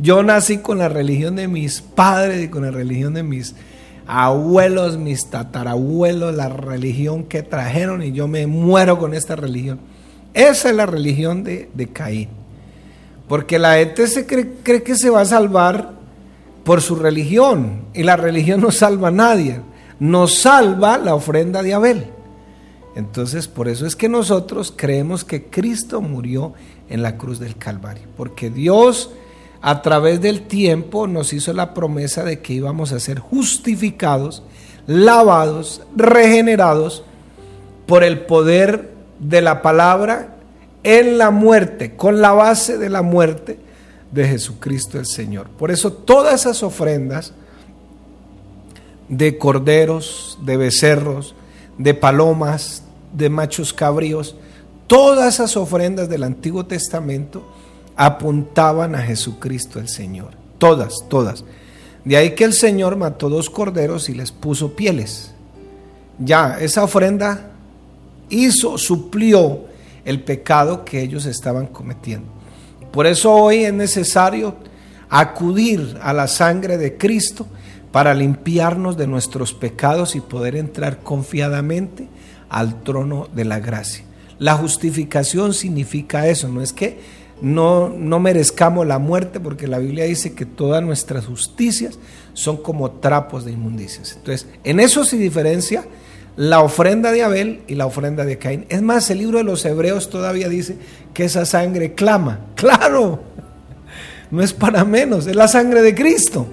Yo 0.00 0.22
nací 0.22 0.58
con 0.58 0.78
la 0.78 0.88
religión 0.88 1.34
de 1.34 1.48
mis 1.48 1.80
padres 1.80 2.44
y 2.44 2.48
con 2.48 2.62
la 2.62 2.70
religión 2.70 3.12
de 3.12 3.24
mis 3.24 3.56
abuelos, 4.06 4.98
mis 4.98 5.30
tatarabuelos, 5.30 6.34
la 6.34 6.48
religión 6.48 7.24
que 7.24 7.42
trajeron 7.42 8.02
y 8.02 8.12
yo 8.12 8.26
me 8.26 8.46
muero 8.46 8.98
con 8.98 9.14
esta 9.14 9.36
religión. 9.36 9.80
Esa 10.34 10.70
es 10.70 10.76
la 10.76 10.86
religión 10.86 11.44
de, 11.44 11.88
Caín. 11.92 12.28
Porque 13.30 13.60
la 13.60 13.76
gente 13.76 14.08
se 14.08 14.26
cree, 14.26 14.54
cree 14.64 14.82
que 14.82 14.96
se 14.96 15.08
va 15.08 15.20
a 15.20 15.24
salvar 15.24 15.92
por 16.64 16.82
su 16.82 16.96
religión 16.96 17.82
y 17.94 18.02
la 18.02 18.16
religión 18.16 18.60
no 18.60 18.72
salva 18.72 19.06
a 19.06 19.12
nadie, 19.12 19.60
nos 20.00 20.34
salva 20.40 20.98
la 20.98 21.14
ofrenda 21.14 21.62
de 21.62 21.72
Abel. 21.72 22.06
Entonces, 22.96 23.46
por 23.46 23.68
eso 23.68 23.86
es 23.86 23.94
que 23.94 24.08
nosotros 24.08 24.74
creemos 24.76 25.22
que 25.24 25.44
Cristo 25.44 26.00
murió 26.00 26.54
en 26.88 27.04
la 27.04 27.16
cruz 27.18 27.38
del 27.38 27.54
Calvario, 27.54 28.08
porque 28.16 28.50
Dios 28.50 29.12
a 29.62 29.80
través 29.80 30.20
del 30.20 30.48
tiempo 30.48 31.06
nos 31.06 31.32
hizo 31.32 31.52
la 31.52 31.72
promesa 31.72 32.24
de 32.24 32.40
que 32.40 32.54
íbamos 32.54 32.90
a 32.90 32.98
ser 32.98 33.20
justificados, 33.20 34.42
lavados, 34.88 35.82
regenerados 35.94 37.04
por 37.86 38.02
el 38.02 38.22
poder 38.22 38.92
de 39.20 39.40
la 39.40 39.62
palabra 39.62 40.39
en 40.82 41.18
la 41.18 41.30
muerte, 41.30 41.96
con 41.96 42.20
la 42.20 42.32
base 42.32 42.78
de 42.78 42.88
la 42.88 43.02
muerte 43.02 43.58
de 44.12 44.26
Jesucristo 44.26 44.98
el 44.98 45.06
Señor. 45.06 45.48
Por 45.50 45.70
eso 45.70 45.92
todas 45.92 46.40
esas 46.40 46.62
ofrendas 46.62 47.32
de 49.08 49.38
corderos, 49.38 50.38
de 50.42 50.56
becerros, 50.56 51.34
de 51.78 51.94
palomas, 51.94 52.84
de 53.12 53.28
machos 53.28 53.72
cabríos, 53.72 54.36
todas 54.86 55.34
esas 55.34 55.56
ofrendas 55.56 56.08
del 56.08 56.24
Antiguo 56.24 56.66
Testamento 56.66 57.42
apuntaban 57.96 58.94
a 58.94 59.02
Jesucristo 59.02 59.78
el 59.78 59.88
Señor. 59.88 60.30
Todas, 60.58 60.94
todas. 61.08 61.44
De 62.04 62.16
ahí 62.16 62.34
que 62.34 62.44
el 62.44 62.52
Señor 62.52 62.96
mató 62.96 63.28
dos 63.28 63.50
corderos 63.50 64.08
y 64.08 64.14
les 64.14 64.32
puso 64.32 64.74
pieles. 64.74 65.32
Ya, 66.18 66.58
esa 66.60 66.84
ofrenda 66.84 67.50
hizo, 68.30 68.78
suplió 68.78 69.69
el 70.04 70.22
pecado 70.22 70.84
que 70.84 71.02
ellos 71.02 71.26
estaban 71.26 71.66
cometiendo. 71.66 72.26
Por 72.92 73.06
eso 73.06 73.32
hoy 73.32 73.64
es 73.64 73.72
necesario 73.72 74.56
acudir 75.08 75.98
a 76.02 76.12
la 76.12 76.28
sangre 76.28 76.78
de 76.78 76.96
Cristo 76.96 77.46
para 77.92 78.14
limpiarnos 78.14 78.96
de 78.96 79.06
nuestros 79.06 79.52
pecados 79.52 80.14
y 80.14 80.20
poder 80.20 80.56
entrar 80.56 80.98
confiadamente 80.98 82.08
al 82.48 82.82
trono 82.82 83.28
de 83.34 83.44
la 83.44 83.58
gracia. 83.60 84.04
La 84.38 84.54
justificación 84.54 85.52
significa 85.52 86.26
eso, 86.26 86.48
no 86.48 86.62
es 86.62 86.72
que 86.72 86.98
no, 87.42 87.88
no 87.88 88.20
merezcamos 88.20 88.86
la 88.86 88.98
muerte, 88.98 89.40
porque 89.40 89.66
la 89.66 89.78
Biblia 89.78 90.04
dice 90.04 90.34
que 90.34 90.46
todas 90.46 90.82
nuestras 90.82 91.26
justicias 91.26 91.98
son 92.32 92.58
como 92.58 92.90
trapos 92.92 93.44
de 93.44 93.52
inmundicias. 93.52 94.14
Entonces, 94.16 94.46
en 94.62 94.80
eso 94.80 95.04
se 95.04 95.16
diferencia 95.16 95.84
la 96.36 96.60
ofrenda 96.60 97.12
de 97.12 97.22
Abel 97.22 97.62
y 97.66 97.74
la 97.74 97.86
ofrenda 97.86 98.24
de 98.24 98.38
Caín. 98.38 98.66
Es 98.68 98.82
más, 98.82 99.10
el 99.10 99.18
libro 99.18 99.38
de 99.38 99.44
los 99.44 99.64
Hebreos 99.64 100.10
todavía 100.10 100.48
dice 100.48 100.76
que 101.12 101.24
esa 101.24 101.44
sangre 101.44 101.94
clama. 101.94 102.40
Claro, 102.54 103.22
no 104.30 104.42
es 104.42 104.52
para 104.52 104.84
menos, 104.84 105.26
es 105.26 105.34
la 105.34 105.48
sangre 105.48 105.82
de 105.82 105.94
Cristo. 105.94 106.46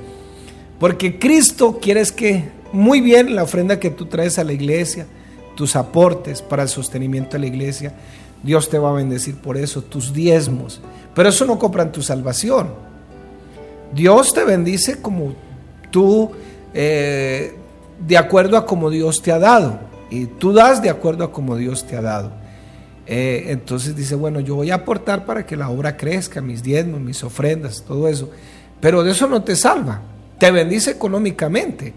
Porque 0.80 1.20
Cristo 1.20 1.80
quieres 1.82 2.12
que 2.12 2.46
muy 2.72 3.02
bien 3.02 3.36
la 3.36 3.44
ofrenda 3.44 3.80
que 3.80 3.90
tú 3.90 4.06
traes 4.06 4.40
a 4.40 4.44
la 4.44 4.54
iglesia, 4.54 5.06
tus 5.56 5.76
aportes 5.76 6.42
para 6.42 6.64
el 6.64 6.70
sostenimiento 6.70 7.32
de 7.32 7.40
la 7.40 7.48
iglesia, 7.48 7.94
Dios 8.44 8.70
te 8.70 8.78
va 8.78 8.92
a 8.92 8.94
bendecir 8.94 9.36
por 9.36 9.58
eso, 9.58 9.82
tus 9.82 10.14
diezmos. 10.14 10.82
Pero 11.16 11.30
eso 11.30 11.46
no 11.46 11.58
compran 11.58 11.92
tu 11.92 12.02
salvación. 12.02 12.70
Dios 13.94 14.34
te 14.34 14.44
bendice 14.44 15.02
como 15.02 15.34
tú 15.92 16.32
eh, 16.74 17.56
de 18.00 18.18
acuerdo 18.18 18.58
a 18.58 18.66
como 18.66 18.90
Dios 18.90 19.22
te 19.22 19.32
ha 19.32 19.40
dado. 19.40 19.80
Y 20.10 20.26
tú 20.26 20.54
das 20.54 20.82
de 20.82 20.90
acuerdo 20.90 21.24
a 21.24 21.32
como 21.32 21.56
Dios 21.56 21.86
te 21.86 21.96
ha 21.98 22.02
dado. 22.02 22.32
Eh, 23.06 23.46
entonces 23.48 23.96
dice, 23.96 24.16
bueno, 24.16 24.40
yo 24.40 24.56
voy 24.56 24.72
a 24.72 24.76
aportar 24.76 25.26
para 25.26 25.46
que 25.46 25.56
la 25.56 25.70
obra 25.70 25.96
crezca, 25.96 26.42
mis 26.42 26.62
diezmos, 26.62 27.00
mis 27.00 27.24
ofrendas, 27.24 27.84
todo 27.84 28.08
eso. 28.08 28.30
Pero 28.80 29.04
de 29.04 29.12
eso 29.12 29.28
no 29.28 29.44
te 29.44 29.56
salva. 29.56 30.02
Te 30.38 30.52
bendice 30.52 30.92
económicamente. 30.92 31.94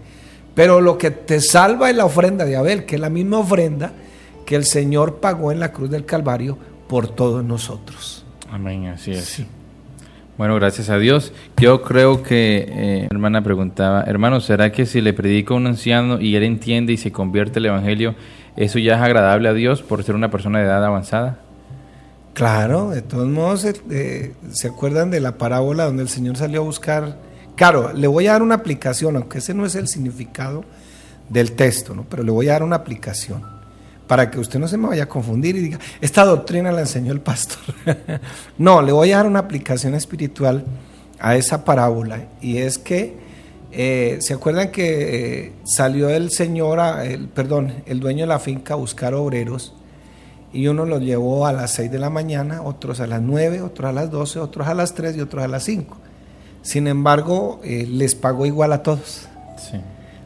Pero 0.55 0.81
lo 0.81 0.97
que 0.97 1.11
te 1.11 1.39
salva 1.39 1.89
es 1.89 1.95
la 1.95 2.05
ofrenda 2.05 2.45
de 2.45 2.55
Abel, 2.55 2.85
que 2.85 2.95
es 2.95 3.01
la 3.01 3.09
misma 3.09 3.39
ofrenda 3.39 3.93
que 4.45 4.55
el 4.55 4.65
Señor 4.65 5.19
pagó 5.19 5.51
en 5.51 5.59
la 5.59 5.71
cruz 5.71 5.89
del 5.89 6.05
Calvario 6.05 6.57
por 6.87 7.07
todos 7.07 7.43
nosotros. 7.43 8.25
Amén, 8.51 8.87
así 8.87 9.11
es. 9.11 9.43
Bueno, 10.41 10.55
gracias 10.55 10.89
a 10.89 10.97
Dios. 10.97 11.33
Yo 11.57 11.83
creo 11.83 12.23
que, 12.23 12.65
eh, 12.67 13.07
hermana 13.11 13.43
preguntaba, 13.43 14.01
hermano, 14.07 14.39
¿será 14.39 14.71
que 14.71 14.87
si 14.87 14.99
le 14.99 15.13
predico 15.13 15.53
a 15.53 15.57
un 15.57 15.67
anciano 15.67 16.19
y 16.19 16.35
él 16.35 16.41
entiende 16.41 16.93
y 16.93 16.97
se 16.97 17.11
convierte 17.11 17.59
el 17.59 17.67
Evangelio, 17.67 18.15
eso 18.57 18.79
ya 18.79 18.95
es 18.95 19.01
agradable 19.03 19.49
a 19.49 19.53
Dios 19.53 19.83
por 19.83 20.03
ser 20.03 20.15
una 20.15 20.31
persona 20.31 20.57
de 20.57 20.65
edad 20.65 20.83
avanzada? 20.83 21.37
Claro, 22.33 22.89
de 22.89 23.03
todos 23.03 23.27
modos, 23.27 23.67
eh, 23.91 24.33
¿se 24.49 24.67
acuerdan 24.67 25.11
de 25.11 25.19
la 25.19 25.37
parábola 25.37 25.85
donde 25.85 26.01
el 26.01 26.09
Señor 26.09 26.35
salió 26.37 26.61
a 26.61 26.63
buscar? 26.63 27.19
Claro, 27.55 27.93
le 27.93 28.07
voy 28.07 28.25
a 28.25 28.31
dar 28.31 28.41
una 28.41 28.55
aplicación, 28.55 29.17
aunque 29.17 29.37
ese 29.37 29.53
no 29.53 29.67
es 29.67 29.75
el 29.75 29.87
significado 29.87 30.65
del 31.29 31.51
texto, 31.51 31.93
¿no? 31.93 32.03
pero 32.09 32.23
le 32.23 32.31
voy 32.31 32.49
a 32.49 32.53
dar 32.53 32.63
una 32.63 32.77
aplicación 32.77 33.60
para 34.11 34.29
que 34.29 34.41
usted 34.41 34.59
no 34.59 34.67
se 34.67 34.75
me 34.75 34.89
vaya 34.89 35.03
a 35.03 35.05
confundir 35.05 35.55
y 35.55 35.61
diga, 35.61 35.79
esta 36.01 36.25
doctrina 36.25 36.69
la 36.73 36.81
enseñó 36.81 37.13
el 37.13 37.21
pastor. 37.21 37.73
no, 38.57 38.81
le 38.81 38.91
voy 38.91 39.13
a 39.13 39.15
dar 39.15 39.25
una 39.25 39.39
aplicación 39.39 39.95
espiritual 39.95 40.65
a 41.17 41.37
esa 41.37 41.63
parábola 41.63 42.25
y 42.41 42.57
es 42.57 42.77
que, 42.77 43.15
eh, 43.71 44.17
¿se 44.19 44.33
acuerdan 44.33 44.69
que 44.69 45.45
eh, 45.45 45.53
salió 45.63 46.09
el 46.09 46.29
señor, 46.29 46.77
el, 47.05 47.29
perdón, 47.29 47.73
el 47.85 48.01
dueño 48.01 48.23
de 48.23 48.27
la 48.27 48.39
finca 48.39 48.73
a 48.73 48.75
buscar 48.75 49.13
obreros? 49.13 49.75
Y 50.51 50.67
uno 50.67 50.85
los 50.85 51.01
llevó 51.01 51.47
a 51.47 51.53
las 51.53 51.71
6 51.71 51.89
de 51.89 51.99
la 51.99 52.09
mañana, 52.09 52.63
otros 52.63 52.99
a 52.99 53.07
las 53.07 53.21
9, 53.21 53.61
otros 53.61 53.91
a 53.91 53.93
las 53.93 54.11
12, 54.11 54.39
otros 54.39 54.67
a 54.67 54.73
las 54.73 54.93
3 54.93 55.15
y 55.15 55.21
otros 55.21 55.41
a 55.41 55.47
las 55.47 55.63
5. 55.63 55.95
Sin 56.63 56.87
embargo, 56.87 57.61
eh, 57.63 57.87
les 57.89 58.15
pagó 58.15 58.45
igual 58.45 58.73
a 58.73 58.83
todos. 58.83 59.29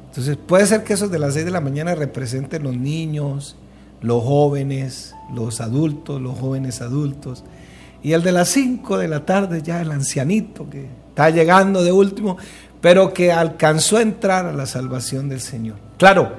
Entonces 0.08 0.38
puede 0.38 0.66
ser 0.66 0.84
que 0.84 0.94
esos 0.94 1.12
de 1.12 1.20
las 1.20 1.36
6 1.36 1.46
de 1.46 1.52
la 1.52 1.62
mañana 1.62 1.94
representen 1.94 2.64
los 2.64 2.76
niños, 2.76 3.58
los 4.02 4.24
jóvenes, 4.24 5.16
los 5.34 5.62
adultos, 5.62 6.22
los 6.22 6.38
jóvenes 6.38 6.82
adultos. 6.82 7.44
Y 8.04 8.14
el 8.14 8.22
de 8.22 8.32
las 8.32 8.50
5 8.50 8.98
de 8.98 9.08
la 9.08 9.26
tarde, 9.26 9.62
ya 9.64 9.82
el 9.82 9.92
ancianito 9.92 10.70
que 10.70 10.88
está 11.10 11.30
llegando 11.30 11.84
de 11.84 11.92
último, 11.92 12.38
pero 12.82 13.14
que 13.14 13.32
alcanzó 13.32 13.98
a 13.98 14.02
entrar 14.02 14.46
a 14.46 14.54
la 14.54 14.66
salvación 14.66 15.28
del 15.28 15.42
Señor. 15.42 15.78
Claro, 15.98 16.34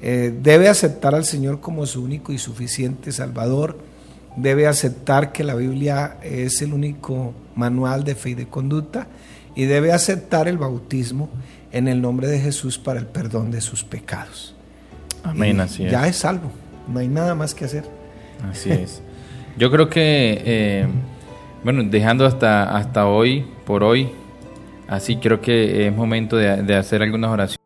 eh, 0.00 0.34
debe 0.42 0.68
aceptar 0.68 1.14
al 1.14 1.24
Señor 1.24 1.60
como 1.60 1.84
su 1.86 2.02
único 2.02 2.32
y 2.32 2.38
suficiente 2.38 3.12
Salvador, 3.12 3.78
debe 4.36 4.66
aceptar 4.66 5.32
que 5.32 5.44
la 5.44 5.54
Biblia 5.54 6.16
es 6.22 6.62
el 6.62 6.72
único 6.72 7.34
manual 7.54 8.04
de 8.04 8.14
fe 8.14 8.30
y 8.30 8.34
de 8.34 8.48
conducta 8.48 9.06
y 9.54 9.66
debe 9.66 9.92
aceptar 9.92 10.48
el 10.48 10.58
bautismo 10.58 11.28
en 11.72 11.88
el 11.88 12.00
nombre 12.00 12.26
de 12.28 12.40
Jesús 12.40 12.78
para 12.78 12.98
el 12.98 13.06
perdón 13.06 13.50
de 13.50 13.60
sus 13.60 13.84
pecados. 13.84 14.54
Amén, 15.22 15.60
así 15.60 15.84
es. 15.84 15.92
Ya 15.92 16.06
es 16.08 16.16
salvo, 16.16 16.50
no 16.88 17.00
hay 17.00 17.08
nada 17.08 17.34
más 17.34 17.54
que 17.54 17.64
hacer. 17.64 17.84
Así 18.50 18.70
es. 18.70 19.02
Yo 19.56 19.70
creo 19.70 19.88
que, 19.88 20.42
eh, 20.44 20.86
bueno, 21.62 21.82
dejando 21.84 22.26
hasta, 22.26 22.76
hasta 22.76 23.06
hoy, 23.06 23.46
por 23.64 23.84
hoy, 23.84 24.10
así 24.88 25.16
creo 25.16 25.40
que 25.40 25.86
es 25.86 25.94
momento 25.94 26.36
de, 26.36 26.62
de 26.62 26.74
hacer 26.76 27.02
algunas 27.02 27.30
oraciones. 27.30 27.61